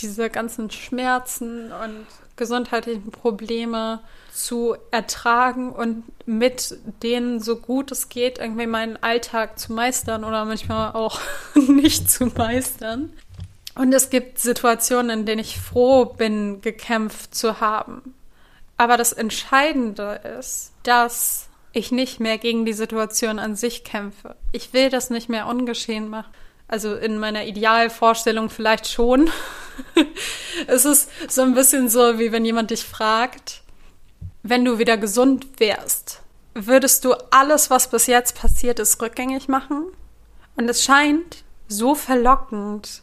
diese 0.00 0.30
ganzen 0.30 0.70
Schmerzen 0.70 1.72
und 1.72 2.06
gesundheitlichen 2.36 3.10
Probleme 3.10 4.00
zu 4.32 4.76
ertragen 4.90 5.70
und 5.72 6.02
mit 6.26 6.76
denen 7.02 7.40
so 7.40 7.56
gut 7.56 7.92
es 7.92 8.08
geht 8.08 8.38
irgendwie 8.38 8.66
meinen 8.66 9.00
Alltag 9.00 9.58
zu 9.58 9.72
meistern 9.72 10.24
oder 10.24 10.44
manchmal 10.44 10.92
auch 10.92 11.20
nicht 11.54 12.10
zu 12.10 12.26
meistern. 12.26 13.12
Und 13.76 13.92
es 13.92 14.10
gibt 14.10 14.38
Situationen, 14.38 15.20
in 15.20 15.26
denen 15.26 15.40
ich 15.40 15.60
froh 15.60 16.04
bin, 16.04 16.60
gekämpft 16.60 17.34
zu 17.34 17.60
haben. 17.60 18.14
Aber 18.76 18.96
das 18.96 19.12
Entscheidende 19.12 20.20
ist, 20.38 20.72
dass 20.82 21.48
ich 21.72 21.90
nicht 21.90 22.20
mehr 22.20 22.38
gegen 22.38 22.64
die 22.64 22.72
Situation 22.72 23.38
an 23.38 23.56
sich 23.56 23.84
kämpfe. 23.84 24.36
Ich 24.52 24.72
will 24.72 24.90
das 24.90 25.10
nicht 25.10 25.28
mehr 25.28 25.46
ungeschehen 25.46 26.08
machen. 26.08 26.32
Also 26.68 26.94
in 26.94 27.18
meiner 27.18 27.44
Idealvorstellung 27.44 28.50
vielleicht 28.50 28.88
schon. 28.88 29.30
es 30.66 30.84
ist 30.84 31.10
so 31.28 31.42
ein 31.42 31.54
bisschen 31.54 31.88
so, 31.88 32.18
wie 32.18 32.32
wenn 32.32 32.44
jemand 32.44 32.70
dich 32.70 32.84
fragt, 32.84 33.62
wenn 34.42 34.64
du 34.64 34.78
wieder 34.78 34.96
gesund 34.96 35.46
wärst, 35.58 36.22
würdest 36.54 37.04
du 37.04 37.14
alles, 37.30 37.70
was 37.70 37.90
bis 37.90 38.06
jetzt 38.06 38.38
passiert 38.38 38.78
ist, 38.78 39.00
rückgängig 39.00 39.48
machen? 39.48 39.86
Und 40.56 40.68
es 40.68 40.84
scheint 40.84 41.44
so 41.66 41.94
verlockend, 41.94 43.02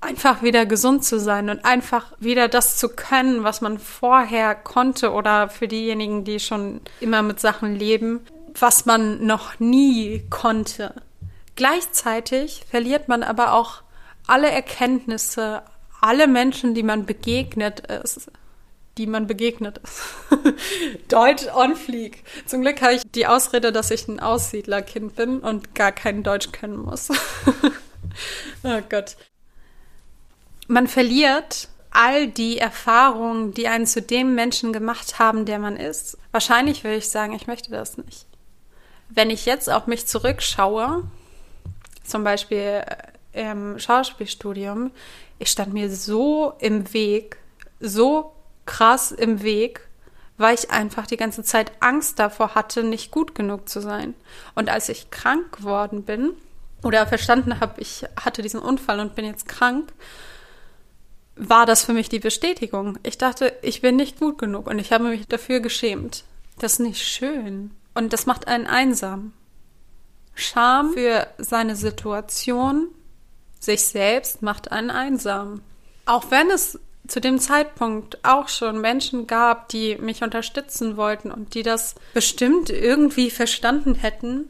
einfach 0.00 0.42
wieder 0.42 0.66
gesund 0.66 1.04
zu 1.04 1.20
sein 1.20 1.50
und 1.50 1.64
einfach 1.64 2.12
wieder 2.18 2.48
das 2.48 2.78
zu 2.78 2.88
können, 2.88 3.44
was 3.44 3.60
man 3.60 3.78
vorher 3.78 4.54
konnte 4.54 5.12
oder 5.12 5.48
für 5.48 5.68
diejenigen, 5.68 6.24
die 6.24 6.40
schon 6.40 6.80
immer 7.00 7.22
mit 7.22 7.38
Sachen 7.38 7.76
leben, 7.76 8.20
was 8.58 8.86
man 8.86 9.26
noch 9.26 9.60
nie 9.60 10.24
konnte. 10.30 10.94
Gleichzeitig 11.54 12.64
verliert 12.70 13.08
man 13.08 13.22
aber 13.22 13.52
auch 13.52 13.82
alle 14.30 14.50
Erkenntnisse, 14.50 15.62
alle 16.00 16.28
Menschen, 16.28 16.72
die 16.72 16.84
man 16.84 17.04
begegnet 17.04 17.80
ist, 17.80 18.30
die 18.96 19.08
man 19.08 19.26
begegnet 19.26 19.78
ist. 19.78 20.02
Deutsch 21.08 21.46
on 21.52 21.74
fleek. 21.74 22.22
Zum 22.46 22.62
Glück 22.62 22.80
habe 22.80 22.94
ich 22.94 23.02
die 23.10 23.26
Ausrede, 23.26 23.72
dass 23.72 23.90
ich 23.90 24.06
ein 24.06 24.20
Aussiedlerkind 24.20 25.16
bin 25.16 25.40
und 25.40 25.74
gar 25.74 25.90
kein 25.90 26.22
Deutsch 26.22 26.52
können 26.52 26.76
muss. 26.76 27.10
oh 28.62 28.80
Gott. 28.88 29.16
Man 30.68 30.86
verliert 30.86 31.68
all 31.90 32.28
die 32.28 32.58
Erfahrungen, 32.58 33.52
die 33.52 33.66
einen 33.66 33.86
zu 33.86 34.00
dem 34.00 34.36
Menschen 34.36 34.72
gemacht 34.72 35.18
haben, 35.18 35.44
der 35.44 35.58
man 35.58 35.76
ist. 35.76 36.16
Wahrscheinlich 36.30 36.84
würde 36.84 36.98
ich 36.98 37.08
sagen, 37.08 37.32
ich 37.32 37.48
möchte 37.48 37.72
das 37.72 37.98
nicht. 37.98 38.26
Wenn 39.08 39.28
ich 39.28 39.44
jetzt 39.44 39.68
auf 39.68 39.88
mich 39.88 40.06
zurückschaue, 40.06 41.02
zum 42.04 42.22
Beispiel 42.22 42.84
im 43.32 43.78
Schauspielstudium, 43.78 44.90
ich 45.38 45.50
stand 45.50 45.72
mir 45.72 45.90
so 45.90 46.54
im 46.58 46.92
Weg, 46.92 47.38
so 47.80 48.32
krass 48.66 49.12
im 49.12 49.42
Weg, 49.42 49.88
weil 50.36 50.54
ich 50.54 50.70
einfach 50.70 51.06
die 51.06 51.16
ganze 51.16 51.42
Zeit 51.42 51.72
Angst 51.80 52.18
davor 52.18 52.54
hatte, 52.54 52.82
nicht 52.82 53.10
gut 53.10 53.34
genug 53.34 53.68
zu 53.68 53.80
sein. 53.80 54.14
Und 54.54 54.70
als 54.70 54.88
ich 54.88 55.10
krank 55.10 55.52
geworden 55.58 56.02
bin 56.04 56.32
oder 56.82 57.06
verstanden 57.06 57.60
habe, 57.60 57.80
ich 57.80 58.04
hatte 58.18 58.42
diesen 58.42 58.60
Unfall 58.60 59.00
und 59.00 59.14
bin 59.14 59.26
jetzt 59.26 59.48
krank, 59.48 59.92
war 61.36 61.66
das 61.66 61.84
für 61.84 61.92
mich 61.92 62.08
die 62.08 62.18
Bestätigung. 62.18 62.98
Ich 63.02 63.18
dachte, 63.18 63.52
ich 63.62 63.80
bin 63.80 63.96
nicht 63.96 64.18
gut 64.18 64.38
genug 64.38 64.66
und 64.66 64.78
ich 64.78 64.92
habe 64.92 65.04
mich 65.04 65.26
dafür 65.26 65.60
geschämt. 65.60 66.24
Das 66.58 66.74
ist 66.74 66.80
nicht 66.80 67.02
schön. 67.02 67.70
Und 67.94 68.12
das 68.12 68.26
macht 68.26 68.46
einen 68.46 68.66
einsam. 68.66 69.32
Scham 70.34 70.92
für 70.92 71.26
seine 71.38 71.76
Situation, 71.76 72.88
sich 73.60 73.84
selbst, 73.84 74.42
macht 74.42 74.72
einen 74.72 74.90
einsam. 74.90 75.62
Auch 76.06 76.30
wenn 76.30 76.50
es 76.50 76.80
zu 77.06 77.20
dem 77.20 77.38
Zeitpunkt 77.38 78.18
auch 78.24 78.48
schon 78.48 78.80
Menschen 78.80 79.26
gab, 79.26 79.68
die 79.68 79.96
mich 79.96 80.22
unterstützen 80.22 80.96
wollten 80.96 81.30
und 81.30 81.54
die 81.54 81.62
das 81.62 81.94
bestimmt 82.14 82.70
irgendwie 82.70 83.30
verstanden 83.30 83.94
hätten, 83.94 84.48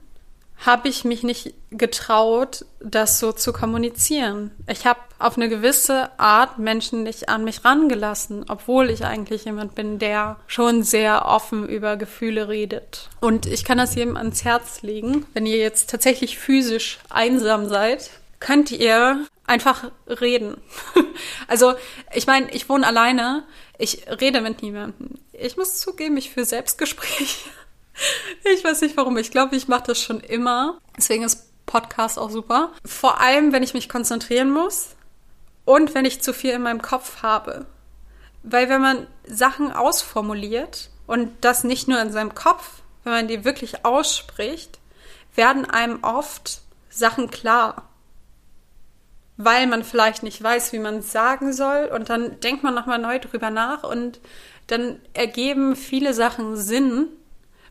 habe 0.64 0.88
ich 0.88 1.05
mich 1.05 1.23
nicht 1.23 1.55
getraut, 1.70 2.66
das 2.81 3.18
so 3.18 3.33
zu 3.33 3.53
kommunizieren. 3.53 4.51
Ich 4.66 4.87
habe 4.87 5.01
auf 5.18 5.37
eine 5.37 5.49
gewisse 5.49 6.11
Art 6.18 6.59
Menschen 6.59 7.03
nicht 7.03 7.31
an 7.31 7.44
mich 7.44 7.64
rangelassen, 7.64 8.44
obwohl 8.46 8.90
ich 8.90 9.05
eigentlich 9.05 9.46
jemand 9.46 9.75
bin, 9.75 9.99
der 9.99 10.37
schon 10.46 10.83
sehr 10.83 11.25
offen 11.25 11.66
über 11.66 11.96
Gefühle 11.96 12.49
redet. 12.49 13.09
Und 13.20 13.46
ich 13.46 13.64
kann 13.64 13.79
das 13.79 13.94
jedem 13.94 14.18
ans 14.18 14.44
Herz 14.44 14.83
legen, 14.83 15.25
wenn 15.33 15.46
ihr 15.46 15.57
jetzt 15.57 15.88
tatsächlich 15.88 16.38
physisch 16.38 16.99
einsam 17.09 17.66
seid, 17.68 18.11
könnt 18.40 18.70
ihr 18.70 19.26
einfach 19.46 19.90
reden. 20.09 20.61
also, 21.48 21.74
ich 22.14 22.26
meine, 22.26 22.50
ich 22.50 22.68
wohne 22.68 22.87
alleine, 22.87 23.44
ich 23.79 24.07
rede 24.09 24.40
mit 24.40 24.62
niemandem. 24.62 25.18
Ich 25.33 25.57
muss 25.57 25.79
zugeben, 25.79 26.16
ich 26.16 26.31
führe 26.31 26.46
Selbstgespräche. 26.46 27.50
Ich 28.44 28.64
weiß 28.64 28.81
nicht 28.81 28.96
warum. 28.96 29.18
Ich 29.18 29.31
glaube, 29.31 29.57
ich 29.57 29.68
mache 29.68 29.88
das 29.88 30.00
schon 30.00 30.20
immer. 30.20 30.79
Deswegen 30.96 31.22
ist 31.22 31.50
Podcast 31.66 32.18
auch 32.18 32.31
super. 32.31 32.72
Vor 32.83 33.20
allem, 33.20 33.53
wenn 33.53 33.62
ich 33.62 33.74
mich 33.74 33.90
konzentrieren 33.90 34.50
muss 34.50 34.96
und 35.66 35.94
wenn 35.94 36.07
ich 36.07 36.22
zu 36.22 36.33
viel 36.33 36.53
in 36.53 36.62
meinem 36.62 36.81
Kopf 36.81 37.22
habe. 37.22 37.66
Weil 38.42 38.68
wenn 38.70 38.81
man 38.81 39.07
Sachen 39.24 39.70
ausformuliert 39.70 40.88
und 41.07 41.31
das 41.42 41.62
nicht 41.62 41.88
nur 41.88 42.00
in 42.00 42.11
seinem 42.11 42.35
Kopf, 42.35 42.81
wenn 43.05 43.12
man 43.12 43.29
die 43.29 43.44
wirklich 43.44 43.85
ausspricht, 43.85 44.79
werden 45.35 45.64
einem 45.64 46.03
oft 46.03 46.62
Sachen 46.88 47.31
klar. 47.31 47.89
Weil 49.42 49.66
man 49.66 49.85
vielleicht 49.85 50.22
nicht 50.22 50.42
weiß, 50.42 50.74
wie 50.74 50.79
man 50.79 50.98
es 50.98 51.12
sagen 51.12 51.55
soll 51.55 51.90
und 51.94 52.11
dann 52.11 52.38
denkt 52.40 52.62
man 52.62 52.74
nochmal 52.74 52.98
neu 52.98 53.18
drüber 53.18 53.48
nach 53.48 53.85
und 53.85 54.20
dann 54.66 55.00
ergeben 55.14 55.76
viele 55.76 56.12
Sachen 56.12 56.57
Sinn, 56.57 57.09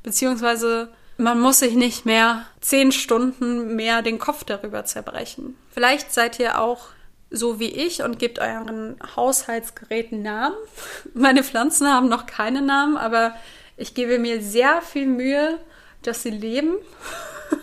beziehungsweise 0.02 0.90
man 1.18 1.40
muss 1.40 1.60
sich 1.60 1.76
nicht 1.76 2.06
mehr 2.06 2.46
zehn 2.60 2.92
Stunden 2.92 3.76
mehr 3.76 4.02
den 4.02 4.18
Kopf 4.18 4.44
darüber 4.46 4.86
zerbrechen. 4.86 5.58
Vielleicht 5.70 6.12
seid 6.12 6.40
ihr 6.40 6.60
auch 6.60 6.88
so 7.30 7.60
wie 7.60 7.70
ich 7.70 8.02
und 8.02 8.18
gebt 8.18 8.40
euren 8.40 8.98
Haushaltsgeräten 9.16 10.24
Namen. 10.24 10.56
Meine 11.14 11.44
Pflanzen 11.44 11.88
haben 11.88 12.10
noch 12.10 12.26
keine 12.26 12.62
Namen, 12.62 12.98
aber 12.98 13.36
ich 13.78 13.94
gebe 13.94 14.18
mir 14.18 14.42
sehr 14.42 14.82
viel 14.82 15.06
Mühe, 15.06 15.60
dass 16.02 16.24
sie 16.24 16.32
leben. 16.32 16.76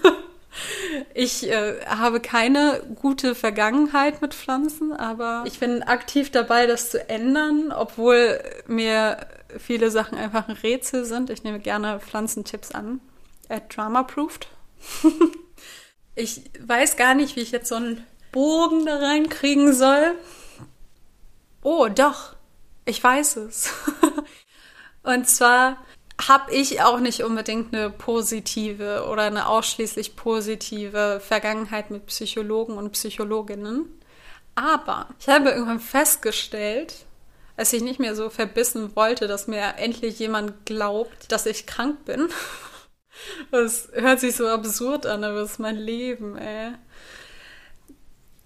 Ich 1.14 1.48
äh, 1.48 1.84
habe 1.86 2.20
keine 2.20 2.82
gute 2.94 3.34
Vergangenheit 3.34 4.22
mit 4.22 4.34
Pflanzen, 4.34 4.92
aber 4.92 5.44
ich 5.46 5.58
bin 5.58 5.82
aktiv 5.82 6.30
dabei, 6.30 6.66
das 6.66 6.90
zu 6.90 7.08
ändern, 7.08 7.72
obwohl 7.72 8.40
mir 8.66 9.26
viele 9.58 9.90
Sachen 9.90 10.18
einfach 10.18 10.48
ein 10.48 10.56
Rätsel 10.56 11.04
sind. 11.04 11.30
Ich 11.30 11.44
nehme 11.44 11.60
gerne 11.60 12.00
Pflanzentipps 12.00 12.72
an. 12.72 13.00
At 13.48 13.76
Drama-proofed. 13.76 14.48
ich 16.14 16.42
weiß 16.60 16.96
gar 16.96 17.14
nicht, 17.14 17.36
wie 17.36 17.40
ich 17.40 17.52
jetzt 17.52 17.68
so 17.68 17.76
einen 17.76 18.04
Bogen 18.32 18.86
da 18.86 18.96
reinkriegen 18.96 19.72
soll. 19.72 20.14
Oh, 21.62 21.88
doch. 21.88 22.34
Ich 22.84 23.02
weiß 23.02 23.36
es. 23.36 23.70
Und 25.02 25.28
zwar 25.28 25.78
habe 26.20 26.52
ich 26.52 26.82
auch 26.82 26.98
nicht 26.98 27.22
unbedingt 27.22 27.74
eine 27.74 27.90
positive 27.90 29.06
oder 29.10 29.22
eine 29.22 29.48
ausschließlich 29.48 30.16
positive 30.16 31.20
Vergangenheit 31.20 31.90
mit 31.90 32.06
Psychologen 32.06 32.78
und 32.78 32.92
Psychologinnen. 32.92 33.86
Aber 34.54 35.08
ich 35.20 35.28
habe 35.28 35.50
irgendwann 35.50 35.80
festgestellt, 35.80 37.04
als 37.56 37.72
ich 37.72 37.82
nicht 37.82 38.00
mehr 38.00 38.14
so 38.14 38.30
verbissen 38.30 38.96
wollte, 38.96 39.28
dass 39.28 39.46
mir 39.46 39.74
endlich 39.76 40.18
jemand 40.18 40.64
glaubt, 40.64 41.30
dass 41.30 41.46
ich 41.46 41.66
krank 41.66 42.04
bin. 42.04 42.28
Das 43.50 43.88
hört 43.94 44.20
sich 44.20 44.36
so 44.36 44.46
absurd 44.46 45.06
an, 45.06 45.24
aber 45.24 45.40
das 45.40 45.52
ist 45.52 45.58
mein 45.58 45.76
Leben, 45.76 46.36
ey. 46.36 46.72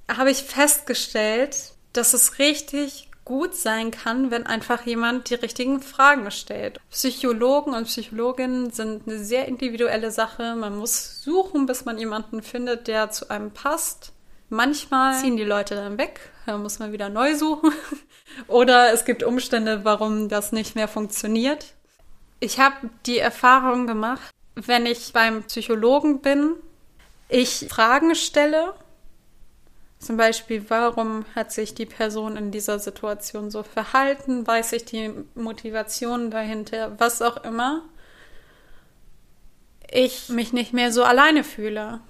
Habe 0.09 0.31
ich 0.31 0.45
festgestellt, 0.45 1.73
dass 1.93 2.15
es 2.15 2.39
richtig 2.39 3.10
gut 3.31 3.55
sein 3.55 3.93
kann, 3.93 4.33
wenn 4.33 4.45
einfach 4.45 4.85
jemand 4.87 5.31
die 5.31 5.37
richtigen 5.37 5.81
Fragen 5.81 6.29
stellt. 6.33 6.81
Psychologen 6.91 7.75
und 7.75 7.85
Psychologinnen 7.85 8.73
sind 8.73 9.07
eine 9.07 9.21
sehr 9.21 9.47
individuelle 9.47 10.11
Sache. 10.11 10.57
Man 10.57 10.77
muss 10.77 11.23
suchen, 11.23 11.65
bis 11.65 11.85
man 11.85 11.97
jemanden 11.97 12.43
findet, 12.43 12.89
der 12.89 13.13
zu 13.13 13.31
einem 13.31 13.53
passt. 13.53 14.13
Manchmal 14.49 15.17
ziehen 15.21 15.37
die 15.37 15.45
Leute 15.45 15.77
dann 15.77 15.97
weg, 15.97 16.19
da 16.45 16.59
muss 16.59 16.81
man 16.81 16.91
wieder 16.91 17.09
neu 17.09 17.37
suchen. 17.37 17.71
Oder 18.49 18.93
es 18.93 19.05
gibt 19.05 19.23
Umstände, 19.23 19.85
warum 19.85 20.29
das 20.29 20.51
nicht 20.51 20.75
mehr 20.75 20.89
funktioniert. 20.89 21.75
Ich 22.41 22.59
habe 22.59 22.91
die 23.07 23.21
Erfahrung 23.21 23.87
gemacht, 23.87 24.35
wenn 24.57 24.87
ich 24.87 25.13
beim 25.13 25.45
Psychologen 25.45 26.21
bin, 26.21 26.57
ich 27.29 27.69
Fragen 27.71 28.17
stelle, 28.17 28.75
zum 30.01 30.17
Beispiel, 30.17 30.65
warum 30.69 31.27
hat 31.35 31.53
sich 31.53 31.75
die 31.75 31.85
Person 31.85 32.39
in 32.39 32.51
dieser 32.51 32.79
Situation 32.79 33.51
so 33.51 33.63
verhalten? 33.63 34.47
Weiß 34.47 34.73
ich 34.73 34.87
die 34.87 35.13
Motivation 35.35 36.31
dahinter? 36.31 36.99
Was 36.99 37.21
auch 37.21 37.45
immer. 37.45 37.83
Ich 39.91 40.31
mich 40.31 40.55
nicht 40.55 40.73
mehr 40.73 40.91
so 40.91 41.05
alleine 41.05 41.45
fühle. 41.45 42.01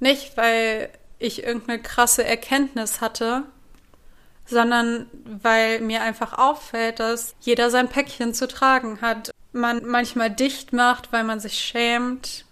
Nicht, 0.00 0.38
weil 0.38 0.88
ich 1.18 1.44
irgendeine 1.44 1.82
krasse 1.82 2.24
Erkenntnis 2.24 3.02
hatte, 3.02 3.42
sondern 4.46 5.06
weil 5.24 5.80
mir 5.80 6.00
einfach 6.00 6.38
auffällt, 6.38 6.98
dass 6.98 7.34
jeder 7.40 7.70
sein 7.70 7.88
Päckchen 7.88 8.32
zu 8.32 8.48
tragen 8.48 9.02
hat. 9.02 9.32
Man 9.52 9.84
manchmal 9.84 10.30
dicht 10.30 10.72
macht, 10.72 11.12
weil 11.12 11.24
man 11.24 11.40
sich 11.40 11.58
schämt. 11.58 12.45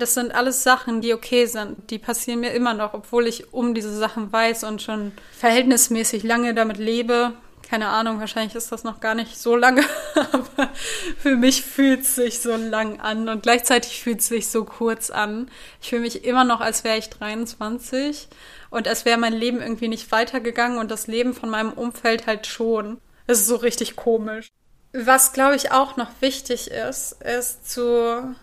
Das 0.00 0.14
sind 0.14 0.34
alles 0.34 0.62
Sachen, 0.62 1.00
die 1.00 1.12
okay 1.14 1.46
sind. 1.46 1.90
Die 1.90 1.98
passieren 1.98 2.40
mir 2.40 2.52
immer 2.52 2.74
noch, 2.74 2.94
obwohl 2.94 3.26
ich 3.26 3.52
um 3.52 3.74
diese 3.74 3.94
Sachen 3.96 4.32
weiß 4.32 4.64
und 4.64 4.82
schon 4.82 5.12
verhältnismäßig 5.38 6.22
lange 6.22 6.54
damit 6.54 6.78
lebe. 6.78 7.32
Keine 7.68 7.88
Ahnung, 7.88 8.18
wahrscheinlich 8.18 8.56
ist 8.56 8.72
das 8.72 8.82
noch 8.82 8.98
gar 8.98 9.14
nicht 9.14 9.38
so 9.38 9.54
lange, 9.54 9.84
aber 10.32 10.70
für 11.18 11.36
mich 11.36 11.62
fühlt 11.62 12.00
es 12.00 12.16
sich 12.16 12.40
so 12.40 12.56
lang 12.56 12.98
an 12.98 13.28
und 13.28 13.44
gleichzeitig 13.44 14.02
fühlt 14.02 14.20
es 14.20 14.28
sich 14.28 14.48
so 14.48 14.64
kurz 14.64 15.10
an. 15.10 15.48
Ich 15.80 15.90
fühle 15.90 16.00
mich 16.00 16.24
immer 16.24 16.44
noch, 16.44 16.60
als 16.60 16.82
wäre 16.82 16.98
ich 16.98 17.10
23 17.10 18.26
und 18.70 18.88
als 18.88 19.04
wäre 19.04 19.18
mein 19.18 19.34
Leben 19.34 19.60
irgendwie 19.60 19.88
nicht 19.88 20.10
weitergegangen 20.10 20.78
und 20.78 20.90
das 20.90 21.06
Leben 21.06 21.34
von 21.34 21.50
meinem 21.50 21.72
Umfeld 21.72 22.26
halt 22.26 22.46
schon. 22.46 22.98
Es 23.26 23.40
ist 23.40 23.46
so 23.46 23.56
richtig 23.56 23.94
komisch. 23.94 24.48
Was, 24.92 25.32
glaube 25.32 25.54
ich, 25.54 25.70
auch 25.70 25.96
noch 25.96 26.10
wichtig 26.20 26.70
ist, 26.70 27.22
ist 27.22 27.70
zu. 27.70 28.34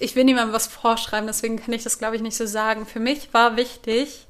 Ich 0.00 0.16
will 0.16 0.24
niemandem 0.24 0.52
was 0.52 0.66
vorschreiben, 0.66 1.26
deswegen 1.26 1.58
kann 1.58 1.74
ich 1.74 1.84
das, 1.84 1.98
glaube 1.98 2.16
ich, 2.16 2.22
nicht 2.22 2.36
so 2.36 2.46
sagen. 2.46 2.86
Für 2.86 3.00
mich 3.00 3.32
war 3.32 3.56
wichtig 3.56 4.26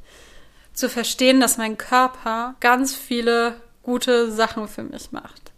zu 0.72 0.88
verstehen, 0.88 1.40
dass 1.40 1.58
mein 1.58 1.78
Körper 1.78 2.54
ganz 2.60 2.94
viele 2.94 3.54
gute 3.82 4.30
Sachen 4.30 4.68
für 4.68 4.82
mich 4.82 5.12
macht. 5.12 5.52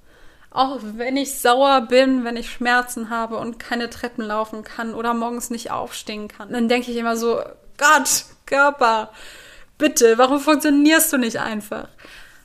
Auch 0.51 0.79
wenn 0.83 1.17
ich 1.17 1.39
sauer 1.39 1.81
bin, 1.83 2.25
wenn 2.25 2.37
ich 2.37 2.51
Schmerzen 2.51 3.09
habe 3.09 3.39
und 3.39 3.59
keine 3.59 3.89
Treppen 3.89 4.25
laufen 4.25 4.65
kann 4.65 4.95
oder 4.95 5.15
morgens 5.15 5.51
nicht 5.51 5.71
aufstehen 5.71 6.29
kann, 6.29 6.53
dann 6.53 6.69
denke 6.69 6.91
ich 6.91 6.97
immer 6.97 7.17
so, 7.17 7.43
Gott, 7.79 8.27
Körper, 8.45 9.11
Bitte, 9.83 10.17
warum 10.17 10.39
funktionierst 10.39 11.13
du 11.13 11.19
nicht 11.19 11.41
einfach? 11.41 11.89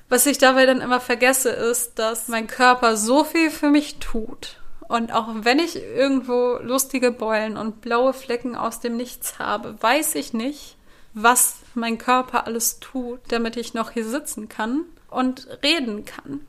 Was 0.10 0.26
ich 0.26 0.40
dabei 0.40 0.66
dann 0.66 0.82
immer 0.82 1.00
vergesse, 1.00 1.50
ist, 1.50 2.00
dass 2.00 2.30
mein 2.30 2.48
Körper 2.48 2.98
so 2.98 3.24
viel 3.24 3.52
für 3.52 3.70
mich 3.70 4.00
tut. 4.00 4.56
Und 4.88 5.12
auch 5.12 5.28
wenn 5.34 5.60
ich 5.60 5.76
irgendwo 5.76 6.60
lustige 6.62 7.12
Beulen 7.12 7.58
und 7.58 7.82
blaue 7.82 8.14
Flecken 8.14 8.56
aus 8.56 8.80
dem 8.80 8.96
Nichts 8.96 9.38
habe, 9.38 9.76
weiß 9.82 10.16
ich 10.16 10.34
nicht, 10.34 10.78
was 11.14 11.58
mein 11.74 11.98
Körper 11.98 12.48
alles 12.48 12.80
tut, 12.80 13.20
damit 13.30 13.58
ich 13.58 13.74
noch 13.74 13.92
hier 13.92 14.06
sitzen 14.06 14.48
kann 14.48 14.86
und 15.10 15.48
reden 15.64 16.06
kann. 16.06 16.46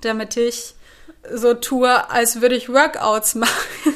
Damit 0.00 0.36
ich 0.36 0.74
so 1.30 1.54
tue, 1.54 2.10
als 2.10 2.40
würde 2.40 2.56
ich 2.56 2.72
Workouts 2.72 3.34
machen, 3.36 3.94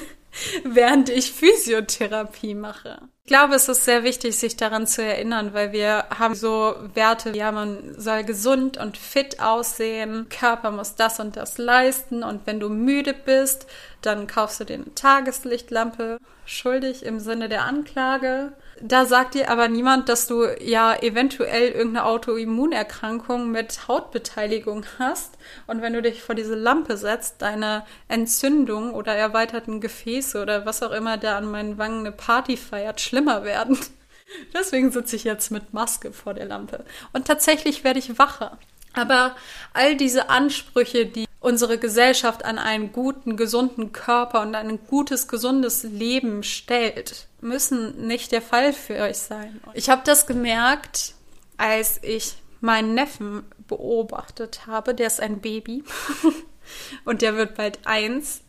während 0.65 1.09
ich 1.09 1.33
Physiotherapie 1.33 2.55
mache. 2.55 3.01
Ich 3.27 3.29
glaube, 3.29 3.57
es 3.57 3.69
ist 3.69 3.85
sehr 3.85 4.05
wichtig, 4.05 4.39
sich 4.39 4.55
daran 4.55 4.87
zu 4.87 5.03
erinnern, 5.03 5.53
weil 5.53 5.73
wir 5.73 6.05
haben 6.17 6.37
so 6.37 6.77
Werte, 6.95 7.37
ja, 7.37 7.51
man 7.51 7.97
soll 7.99 8.23
gesund 8.23 8.77
und 8.77 8.97
fit 8.97 9.41
aussehen, 9.41 10.29
Körper 10.29 10.71
muss 10.71 10.95
das 10.95 11.19
und 11.19 11.37
das 11.37 11.59
leisten. 11.59 12.23
Und 12.23 12.47
wenn 12.47 12.61
du 12.61 12.69
müde 12.69 13.15
bist, 13.15 13.67
dann 14.03 14.27
kaufst 14.27 14.61
du 14.61 14.65
dir 14.65 14.75
eine 14.75 14.95
Tageslichtlampe, 14.95 16.19
schuldig 16.45 17.05
im 17.05 17.19
Sinne 17.19 17.49
der 17.49 17.65
Anklage. 17.65 18.53
Da 18.81 19.05
sagt 19.07 19.35
dir 19.35 19.51
aber 19.51 19.69
niemand, 19.69 20.09
dass 20.09 20.27
du 20.27 20.45
ja 20.61 20.95
eventuell 20.95 21.71
irgendeine 21.71 22.05
Autoimmunerkrankung 22.05 23.51
mit 23.51 23.89
Hautbeteiligung 23.89 24.85
hast 24.99 25.39
und 25.67 25.83
wenn 25.83 25.95
du 25.95 26.03
dich 26.03 26.23
vor 26.23 26.35
diese 26.35 26.55
Lampe 26.55 26.97
setzt, 26.97 27.43
deine 27.43 27.85
Entzündung 28.09 28.95
oder 28.95 29.15
erweiterten 29.15 29.81
Gefäße 29.81 30.41
oder 30.41 30.67
was 30.67 30.83
auch 30.83 30.93
immer 30.93 31.17
da 31.17 31.39
an 31.39 31.51
meinen 31.51 31.79
Wangen 31.79 32.01
eine 32.01 32.13
Party 32.13 32.57
feiert, 32.57 33.01
schlimmer 33.01 33.45
werden. 33.45 33.79
Deswegen 34.55 34.91
sitze 34.91 35.17
ich 35.17 35.25
jetzt 35.25 35.51
mit 35.51 35.73
Maske 35.73 36.13
vor 36.13 36.35
der 36.35 36.47
Lampe. 36.47 36.85
Und 37.13 37.27
tatsächlich 37.27 37.85
werde 37.85 37.99
ich 37.99 38.19
wacher. 38.19 38.59
Aber 38.93 39.37
all 39.73 39.97
diese 39.97 40.31
Ansprüche, 40.31 41.07
die 41.07 41.26
unsere 41.47 41.79
Gesellschaft 41.79 42.45
an 42.45 42.59
einen 42.59 42.91
guten, 42.91 43.37
gesunden 43.37 43.93
Körper 43.93 44.43
und 44.43 44.57
ein 44.57 44.81
gutes, 44.89 45.29
gesundes 45.29 45.85
Leben 45.85 46.43
stellt, 46.43 47.29
müssen 47.41 48.09
nicht 48.09 48.33
der 48.33 48.43
Fall 48.43 48.73
für 48.73 48.97
euch 48.97 49.19
sein. 49.19 49.61
Ich 49.73 49.89
habe 49.89 50.03
das 50.05 50.27
gemerkt, 50.27 51.15
als 51.57 52.01
ich 52.03 52.35
meinen 52.61 52.95
Neffen 52.95 53.45
beobachtet 53.69 54.67
habe. 54.67 54.93
Der 54.93 55.07
ist 55.07 55.21
ein 55.21 55.41
Baby 55.41 55.85
und 57.05 57.23
der 57.23 57.37
wird 57.37 57.55
bald 57.55 57.79
eins. 57.85 58.41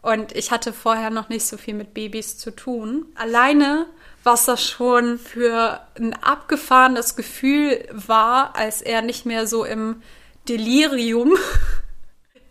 Und 0.00 0.34
ich 0.34 0.50
hatte 0.50 0.72
vorher 0.72 1.10
noch 1.10 1.28
nicht 1.28 1.44
so 1.44 1.58
viel 1.58 1.74
mit 1.74 1.92
Babys 1.92 2.38
zu 2.38 2.50
tun. 2.50 3.04
Alleine 3.14 3.86
was 4.24 4.44
das 4.44 4.62
schon 4.62 5.18
für 5.18 5.80
ein 5.98 6.14
abgefahrenes 6.14 7.16
Gefühl 7.16 7.84
war, 7.90 8.54
als 8.54 8.80
er 8.80 9.02
nicht 9.02 9.26
mehr 9.26 9.46
so 9.46 9.64
im 9.64 10.02
Delirium 10.48 11.34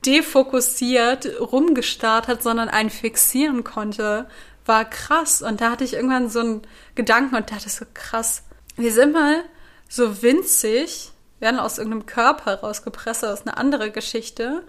defokussiert 0.05 1.39
rumgestarrt 1.39 2.27
hat, 2.27 2.43
sondern 2.43 2.69
einen 2.69 2.89
fixieren 2.89 3.63
konnte, 3.63 4.27
war 4.65 4.85
krass. 4.85 5.41
Und 5.41 5.61
da 5.61 5.71
hatte 5.71 5.83
ich 5.83 5.93
irgendwann 5.93 6.29
so 6.29 6.39
einen 6.39 6.61
Gedanken 6.95 7.35
und 7.35 7.51
dachte 7.51 7.69
so 7.69 7.85
krass. 7.93 8.43
Wir 8.75 8.91
sind 8.91 9.13
mal 9.13 9.43
so 9.89 10.21
winzig, 10.21 11.11
werden 11.39 11.59
aus 11.59 11.77
irgendeinem 11.77 12.05
Körper 12.05 12.61
rausgepresst, 12.61 13.25
aus 13.25 13.45
einer 13.45 13.57
andere 13.57 13.91
Geschichte 13.91 14.63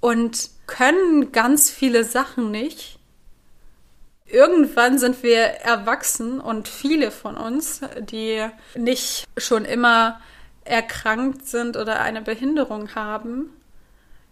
und 0.00 0.50
können 0.66 1.32
ganz 1.32 1.70
viele 1.70 2.04
Sachen 2.04 2.50
nicht 2.50 2.96
Irgendwann 4.28 4.98
sind 4.98 5.22
wir 5.22 5.38
erwachsen 5.38 6.40
und 6.40 6.66
viele 6.66 7.12
von 7.12 7.36
uns, 7.36 7.80
die 8.00 8.44
nicht 8.74 9.24
schon 9.36 9.64
immer 9.64 10.20
erkrankt 10.64 11.46
sind 11.46 11.76
oder 11.76 12.00
eine 12.00 12.22
Behinderung 12.22 12.96
haben, 12.96 13.50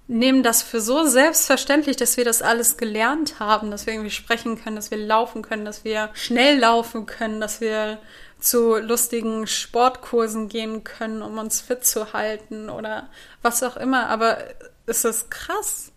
nehmen 0.06 0.42
das 0.42 0.62
für 0.62 0.80
so 0.80 1.04
selbstverständlich, 1.04 1.96
dass 1.96 2.16
wir 2.16 2.24
das 2.24 2.42
alles 2.42 2.76
gelernt 2.76 3.40
haben, 3.40 3.70
dass 3.70 3.86
wir 3.86 3.94
irgendwie 3.94 4.10
sprechen 4.10 4.62
können, 4.62 4.76
dass 4.76 4.90
wir 4.90 4.98
laufen 4.98 5.42
können, 5.42 5.64
dass 5.64 5.84
wir 5.84 6.10
schnell 6.12 6.58
laufen 6.58 7.06
können, 7.06 7.40
dass 7.40 7.60
wir 7.60 7.98
zu 8.38 8.76
lustigen 8.76 9.46
Sportkursen 9.46 10.48
gehen 10.48 10.84
können, 10.84 11.22
um 11.22 11.38
uns 11.38 11.60
fit 11.60 11.84
zu 11.84 12.12
halten 12.12 12.68
oder 12.68 13.08
was 13.40 13.62
auch 13.62 13.76
immer. 13.76 14.08
Aber 14.08 14.38
ist 14.86 15.30
krass 15.30 15.94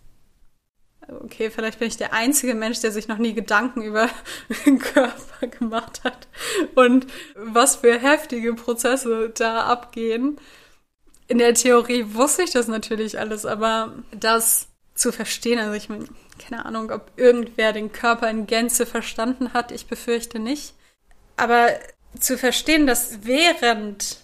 okay, 1.08 1.50
vielleicht 1.50 1.78
bin 1.78 1.88
ich 1.88 1.96
der 1.96 2.12
einzige 2.12 2.54
Mensch, 2.54 2.80
der 2.80 2.92
sich 2.92 3.08
noch 3.08 3.18
nie 3.18 3.34
Gedanken 3.34 3.82
über 3.82 4.08
den 4.66 4.78
Körper 4.78 5.46
gemacht 5.46 6.02
hat 6.04 6.28
und 6.74 7.06
was 7.34 7.76
für 7.76 7.98
heftige 7.98 8.54
Prozesse 8.54 9.30
da 9.30 9.64
abgehen. 9.64 10.38
In 11.28 11.38
der 11.38 11.54
Theorie 11.54 12.14
wusste 12.14 12.42
ich 12.42 12.50
das 12.50 12.68
natürlich 12.68 13.18
alles, 13.18 13.44
aber 13.44 13.92
das 14.10 14.68
zu 14.94 15.12
verstehen, 15.12 15.58
also 15.58 15.74
ich 15.74 15.88
meine, 15.88 16.06
keine 16.38 16.64
Ahnung, 16.64 16.90
ob 16.90 17.12
irgendwer 17.16 17.72
den 17.72 17.92
Körper 17.92 18.28
in 18.30 18.46
Gänze 18.46 18.86
verstanden 18.86 19.52
hat, 19.52 19.70
ich 19.70 19.86
befürchte 19.86 20.38
nicht. 20.38 20.74
Aber 21.36 21.68
zu 22.18 22.38
verstehen, 22.38 22.86
dass 22.86 23.24
während 23.24 24.18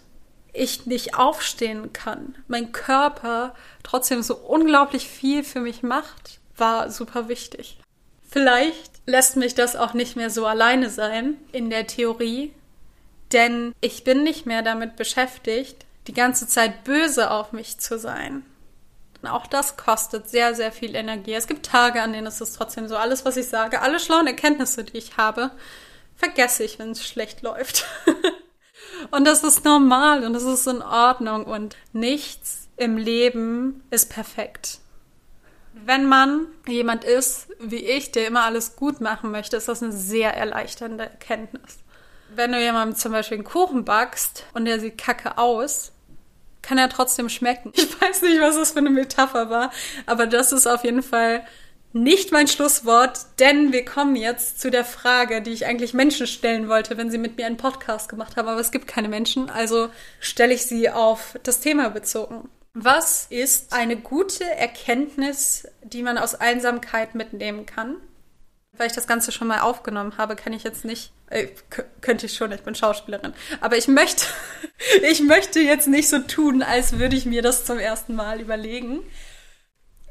ich 0.55 0.87
nicht 0.87 1.17
aufstehen 1.17 1.93
kann, 1.93 2.37
mein 2.49 2.73
Körper 2.73 3.55
trotzdem 3.83 4.23
so 4.23 4.37
unglaublich 4.37 5.09
viel 5.09 5.45
für 5.45 5.61
mich 5.61 5.83
macht, 5.83 6.41
war 6.57 6.91
super 6.91 7.29
wichtig. 7.29 7.79
Vielleicht 8.29 8.91
lässt 9.07 9.37
mich 9.37 9.55
das 9.55 9.77
auch 9.77 9.95
nicht 9.95 10.17
mehr 10.17 10.31
so 10.31 10.47
alleine 10.47 10.91
sein 10.91 11.37
in 11.53 11.71
der 11.71 11.87
Theorie, 11.87 12.53
denn 13.33 13.75
ich 13.81 14.05
bin 14.05 14.23
nicht 14.23 14.47
mehr 14.47 14.63
damit 14.63 14.97
beschäftigt, 14.97 15.85
die 16.07 16.13
ganze 16.13 16.47
Zeit 16.47 16.85
böse 16.85 17.31
auf 17.31 17.53
mich 17.53 17.79
zu 17.79 17.99
sein. 17.99 18.45
Auch 19.23 19.47
das 19.47 19.77
kostet 19.77 20.29
sehr, 20.29 20.55
sehr 20.55 20.71
viel 20.71 20.95
Energie. 20.95 21.33
Es 21.33 21.47
gibt 21.47 21.67
Tage, 21.67 22.03
an 22.03 22.13
denen 22.13 22.27
ist 22.27 22.41
es 22.41 22.53
trotzdem 22.53 22.89
so. 22.89 22.97
Alles, 22.97 23.25
was 23.25 23.37
ich 23.37 23.49
sage, 23.49 23.81
alle 23.81 23.99
schlauen 23.99 24.27
Erkenntnisse, 24.27 24.85
die 24.85 24.99
ich 24.99 25.17
habe, 25.17 25.51
vergesse 26.17 26.63
ich, 26.65 26.79
wenn 26.79 26.91
es 26.91 27.07
schlecht 27.07 27.43
läuft. 27.43 27.87
und 29.11 29.27
das 29.27 29.43
ist 29.43 29.65
normal 29.65 30.25
und 30.25 30.35
das 30.35 30.43
ist 30.43 30.67
in 30.67 30.83
Ordnung 30.83 31.45
und 31.45 31.77
nichts 31.93 32.69
im 32.77 32.99
Leben 32.99 33.83
ist 33.91 34.11
perfekt. 34.11 34.79
Wenn 35.73 36.07
man 36.07 36.47
jemand 36.69 37.05
ist 37.05 37.49
wie 37.59 37.85
ich, 37.85 38.13
der 38.13 38.29
immer 38.29 38.45
alles 38.45 38.77
gut 38.77 39.01
machen 39.01 39.31
möchte, 39.31 39.57
ist 39.57 39.69
das 39.69 39.83
eine 39.83 39.93
sehr 39.93 40.37
erleichternde 40.37 41.05
Erkenntnis. 41.05 41.79
Wenn 42.35 42.53
du 42.53 42.61
jemandem 42.61 42.97
zum 42.97 43.13
Beispiel 43.13 43.39
einen 43.39 43.45
Kuchen 43.45 43.85
backst 43.85 44.45
und 44.55 44.65
der 44.67 44.81
sieht 44.81 44.99
kacke 44.99 45.39
aus, 45.39 45.93
kann 46.65 46.79
er 46.79 46.89
trotzdem 46.89 47.29
schmecken. 47.29 47.73
Ich 47.75 48.01
weiß 48.01 48.23
nicht, 48.23 48.41
was 48.41 48.57
das 48.57 48.73
für 48.73 48.79
eine 48.79 48.91
Metapher 48.91 49.51
war, 49.51 49.71
aber 50.07 50.27
das 50.27 50.53
ist 50.53 50.67
auf 50.67 50.85
jeden 50.85 51.03
Fall 51.03 51.45
nicht 51.95 52.33
mein 52.33 52.49
Schlusswort, 52.49 53.21
denn 53.39 53.73
wir 53.73 53.85
kommen 53.85 54.17
jetzt 54.17 54.61
zu 54.61 54.69
der 54.71 54.85
Frage, 54.85 55.41
die 55.43 55.53
ich 55.53 55.65
eigentlich 55.65 55.95
Menschen 55.95 56.27
stellen 56.27 56.69
wollte, 56.69 56.97
wenn 56.97 57.09
sie 57.09 57.19
mit 57.19 57.37
mir 57.37 57.47
einen 57.47 57.57
Podcast 57.57 58.09
gemacht 58.09 58.37
haben, 58.37 58.49
aber 58.49 58.61
es 58.61 58.73
gibt 58.73 58.89
keine 58.89 59.09
Menschen, 59.09 59.49
also 59.49 59.91
stelle 60.19 60.53
ich 60.53 60.67
sie 60.67 60.91
auf 60.91 61.39
das 61.45 61.61
Thema 61.61 61.91
bezogen. 61.91 62.49
Was 62.73 63.27
ist 63.31 63.73
eine 63.73 63.97
gute 63.97 64.43
Erkenntnis, 64.43 65.69
die 65.85 66.03
man 66.03 66.19
aus 66.19 66.35
Einsamkeit 66.35 67.15
mitnehmen 67.15 67.65
kann? 67.65 67.99
Weil 68.77 68.89
ich 68.89 68.93
das 68.93 69.07
Ganze 69.07 69.31
schon 69.31 69.47
mal 69.47 69.61
aufgenommen 69.61 70.19
habe, 70.19 70.35
kann 70.35 70.53
ich 70.53 70.65
jetzt 70.65 70.85
nicht, 70.85 71.13
äh, 71.35 71.49
könnte 72.01 72.27
ich 72.27 72.35
schon, 72.35 72.53
ich 72.53 72.63
bin 72.63 72.75
Schauspielerin, 72.75 73.35
aber 73.61 73.77
ich 73.77 73.89
möchte, 73.89 74.25
ich 75.11 75.21
möchte 75.21 75.61
jetzt 75.61 75.89
nicht 75.89 76.09
so 76.09 76.21
tun, 76.21 76.63
als 76.63 76.99
würde 76.99 77.17
ich 77.17 77.27
mir 77.27 77.43
das 77.43 77.65
zum 77.65 77.79
ersten 77.79 78.15
Mal 78.15 78.41
überlegen. 78.41 79.01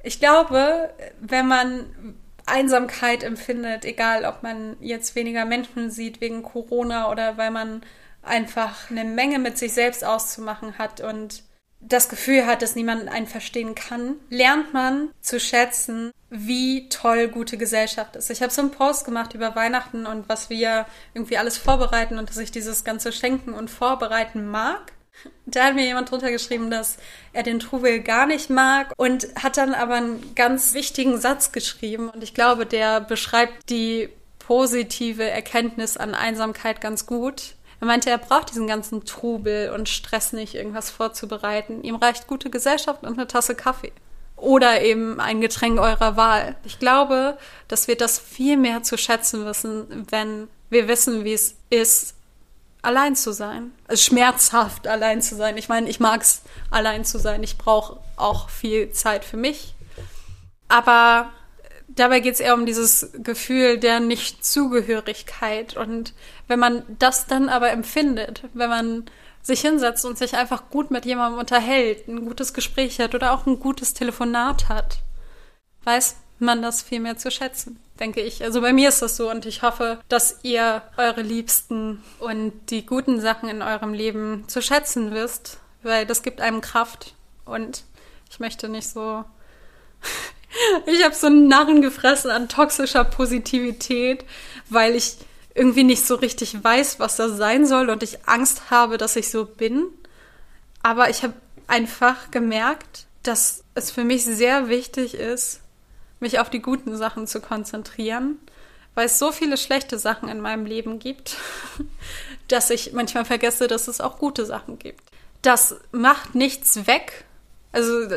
Ich 0.04 0.20
glaube, 0.20 0.94
wenn 1.22 1.48
man 1.48 2.16
Einsamkeit 2.46 3.24
empfindet, 3.24 3.86
egal 3.86 4.26
ob 4.26 4.44
man 4.44 4.76
jetzt 4.82 5.16
weniger 5.16 5.46
Menschen 5.46 5.90
sieht 5.90 6.20
wegen 6.20 6.44
Corona 6.44 7.10
oder 7.10 7.38
weil 7.38 7.52
man 7.52 7.84
einfach 8.22 8.90
eine 8.92 9.06
Menge 9.06 9.40
mit 9.40 9.58
sich 9.58 9.74
selbst 9.74 10.04
auszumachen 10.04 10.78
hat 10.78 11.00
und 11.00 11.44
das 11.88 12.10
Gefühl 12.10 12.46
hat, 12.46 12.62
dass 12.62 12.76
niemand 12.76 13.10
einen 13.10 13.28
verstehen 13.28 13.76
kann, 13.76 14.16
lernt 14.30 14.74
man 14.74 15.10
zu 15.22 15.40
schätzen, 15.40 16.12
wie 16.30 16.90
toll 16.90 17.28
gute 17.28 17.58
Gesellschaft 17.58 18.16
ist. 18.16 18.30
Ich 18.30 18.42
habe 18.42 18.52
so 18.52 18.62
einen 18.62 18.72
Post 18.72 19.06
gemacht 19.06 19.34
über 19.34 19.56
Weihnachten 19.56 20.06
und 20.06 20.30
was 20.30 20.50
wir 20.50 20.86
irgendwie 21.14 21.38
alles 21.38 21.58
vorbereiten 21.58 22.18
und 22.18 22.30
dass 22.30 22.38
ich 22.38 22.52
dieses 22.52 22.84
ganze 22.84 23.12
Schenken 23.12 23.54
und 23.54 23.70
Vorbereiten 23.70 24.48
mag. 24.48 24.94
Da 25.46 25.66
hat 25.66 25.76
mir 25.76 25.86
jemand 25.86 26.10
drunter 26.10 26.32
geschrieben, 26.32 26.72
dass 26.72 26.98
er 27.34 27.44
den 27.44 27.60
Trubel 27.60 28.02
gar 28.02 28.26
nicht 28.26 28.50
mag 28.50 28.92
und 28.98 29.28
hat 29.36 29.58
dann 29.58 29.76
aber 29.76 29.96
einen 29.96 30.34
ganz 30.34 30.74
wichtigen 30.74 31.20
Satz 31.20 31.52
geschrieben 31.52 32.10
und 32.10 32.24
ich 32.24 32.34
glaube, 32.34 32.66
der 32.66 33.00
beschreibt 33.00 33.70
die 33.70 34.10
positive 34.40 35.30
Erkenntnis 35.30 35.98
an 35.98 36.16
Einsamkeit 36.16 36.82
ganz 36.82 37.06
gut. 37.06 37.56
Er 37.84 37.88
meinte, 37.88 38.10
er 38.10 38.18
braucht 38.18 38.50
diesen 38.50 38.66
ganzen 38.66 39.04
Trubel 39.04 39.72
und 39.72 39.90
Stress 39.90 40.32
nicht, 40.32 40.56
irgendwas 40.56 40.90
vorzubereiten. 40.90 41.84
Ihm 41.84 41.96
reicht 41.96 42.28
gute 42.28 42.50
Gesellschaft 42.50 43.04
und 43.04 43.20
eine 43.20 43.28
Tasse 43.28 43.56
Kaffee. 43.56 43.92
Oder 44.38 44.82
eben 44.84 45.20
ein 45.20 45.42
Getränk 45.42 45.82
eurer 45.82 46.16
Wahl. 46.16 46.56
Ich 46.64 46.80
glaube, 46.80 47.38
dass 47.68 47.90
wir 47.90 47.98
das 47.98 48.20
viel 48.20 48.56
mehr 48.56 48.84
zu 48.84 48.98
schätzen 48.98 49.46
wissen, 49.46 50.08
wenn 50.10 50.48
wir 50.70 50.88
wissen, 50.88 51.26
wie 51.26 51.34
es 51.34 51.56
ist, 51.70 52.16
allein 52.82 53.18
zu 53.18 53.34
sein. 53.34 53.74
Also 53.90 54.02
schmerzhaft 54.02 54.88
allein 54.88 55.22
zu 55.22 55.36
sein. 55.36 55.58
Ich 55.58 55.68
meine, 55.68 55.90
ich 55.90 56.00
mag 56.00 56.22
es, 56.22 56.42
allein 56.72 57.04
zu 57.04 57.20
sein. 57.20 57.44
Ich 57.44 57.58
brauche 57.58 58.00
auch 58.16 58.50
viel 58.50 58.92
Zeit 58.92 59.26
für 59.26 59.36
mich. 59.36 59.76
Aber 60.70 61.34
dabei 61.90 62.22
geht 62.22 62.36
es 62.36 62.40
eher 62.40 62.54
um 62.54 62.66
dieses 62.66 63.12
Gefühl 63.12 63.78
der 63.78 64.00
Nichtzugehörigkeit. 64.00 65.76
Und 65.76 66.14
wenn 66.48 66.60
man 66.60 66.84
das 67.00 67.26
dann 67.28 67.50
aber 67.50 67.72
empfindet, 67.72 68.44
wenn 68.54 68.70
man 68.70 69.06
sich 69.42 69.62
hinsetzt 69.62 70.06
und 70.06 70.18
sich 70.18 70.36
einfach 70.36 70.70
gut 70.70 70.90
mit 70.90 71.06
jemandem 71.06 71.40
unterhält, 71.40 72.08
ein 72.08 72.26
gutes 72.26 72.54
Gespräch 72.54 73.00
hat 73.00 73.14
oder 73.14 73.34
auch 73.34 73.46
ein 73.46 73.60
gutes 73.60 73.94
Telefonat 73.94 74.70
hat, 74.70 75.00
weiß 75.84 76.16
man 76.40 76.62
das 76.62 76.82
viel 76.82 77.00
mehr 77.00 77.18
zu 77.18 77.30
schätzen, 77.30 77.80
denke 78.00 78.22
ich. 78.22 78.44
Also 78.44 78.62
bei 78.62 78.74
mir 78.74 78.90
ist 78.90 79.02
das 79.02 79.18
so 79.18 79.30
und 79.30 79.46
ich 79.46 79.62
hoffe, 79.62 80.00
dass 80.08 80.40
ihr 80.44 80.82
eure 80.98 81.22
Liebsten 81.22 82.04
und 82.20 82.54
die 82.70 82.86
guten 82.86 83.20
Sachen 83.20 83.50
in 83.50 83.62
eurem 83.62 83.94
Leben 83.94 84.46
zu 84.48 84.62
schätzen 84.62 85.14
wisst, 85.14 85.60
weil 85.84 86.06
das 86.06 86.24
gibt 86.24 86.42
einem 86.42 86.62
Kraft 86.62 87.14
und 87.46 87.84
ich 88.30 88.40
möchte 88.40 88.70
nicht 88.70 88.90
so 88.90 89.26
ich 90.86 91.04
habe 91.04 91.16
so 91.16 91.28
einen 91.28 91.48
Narren 91.48 91.82
gefressen 91.82 92.32
an 92.32 92.50
toxischer 92.50 93.04
Positivität, 93.04 94.26
weil 94.70 94.96
ich 94.96 95.18
irgendwie 95.56 95.84
nicht 95.84 96.06
so 96.06 96.16
richtig 96.16 96.64
weiß, 96.64 97.00
was 97.00 97.18
das 97.18 97.38
sein 97.38 97.66
soll 97.66 97.90
und 97.90 98.04
ich 98.04 98.28
Angst 98.28 98.70
habe, 98.70 98.98
dass 98.98 99.16
ich 99.16 99.30
so 99.30 99.46
bin. 99.46 99.86
Aber 100.82 101.10
ich 101.10 101.24
habe 101.24 101.34
einfach 101.68 102.32
gemerkt, 102.32 103.06
dass 103.22 103.64
es 103.76 103.92
für 103.92 104.04
mich 104.04 104.26
sehr 104.26 104.68
wichtig 104.68 105.14
ist, 105.16 105.62
mich 106.20 106.40
auf 106.40 106.50
die 106.50 106.62
guten 106.62 106.98
Sachen 106.98 107.28
zu 107.28 107.40
konzentrieren, 107.40 108.40
weil 108.96 109.06
es 109.06 109.20
so 109.20 109.32
viele 109.32 109.58
schlechte 109.58 109.98
Sachen 110.00 110.30
in 110.30 110.42
meinem 110.42 110.66
Leben 110.66 111.00
gibt, 111.00 111.38
dass 112.48 112.70
ich 112.70 112.94
manchmal 112.94 113.26
vergesse, 113.26 113.68
dass 113.68 113.88
es 113.88 114.02
auch 114.02 114.18
gute 114.18 114.46
Sachen 114.46 114.80
gibt. 114.80 115.04
Das 115.42 115.76
macht 115.92 116.36
nichts 116.36 116.88
weg 116.88 117.26
also 117.74 118.08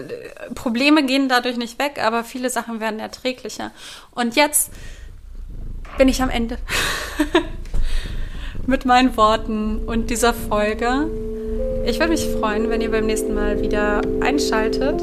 Probleme 0.55 1.03
gehen 1.05 1.29
dadurch 1.29 1.57
nicht 1.57 1.79
weg, 1.79 1.99
aber 2.01 2.23
viele 2.25 2.51
Sachen 2.51 2.79
werden 2.79 3.01
erträglicher. 3.01 3.73
Und 4.15 4.37
jetzt 4.37 4.71
bin 5.99 6.09
ich 6.09 6.23
am 6.23 6.31
Ende 6.31 6.59
mit 8.67 8.85
meinen 8.85 9.17
Worten 9.17 9.81
und 9.87 10.11
dieser 10.11 10.35
Folge. 10.35 11.09
Ich 11.87 11.99
würde 11.99 12.11
mich 12.11 12.27
freuen, 12.27 12.69
wenn 12.69 12.81
ihr 12.81 12.91
beim 12.91 13.07
nächsten 13.07 13.35
Mal 13.35 13.63
wieder 13.63 14.03
einschaltet. 14.21 15.01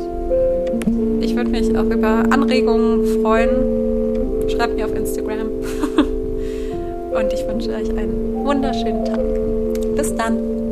Ich 1.22 1.36
würde 1.36 1.50
mich 1.50 1.76
auch 1.78 1.86
über 1.86 2.24
Anregungen 2.30 3.22
freuen. 3.22 4.50
Schreibt 4.50 4.76
mir 4.76 4.86
auf 4.86 4.96
Instagram. 4.96 5.48
und 7.12 7.34
ich 7.34 7.48
wünsche 7.48 7.70
euch 7.70 7.90
einen 7.90 8.44
wunderschönen 8.44 9.06
Tag. 9.06 9.96
Bis 9.96 10.14
dann. 10.16 10.63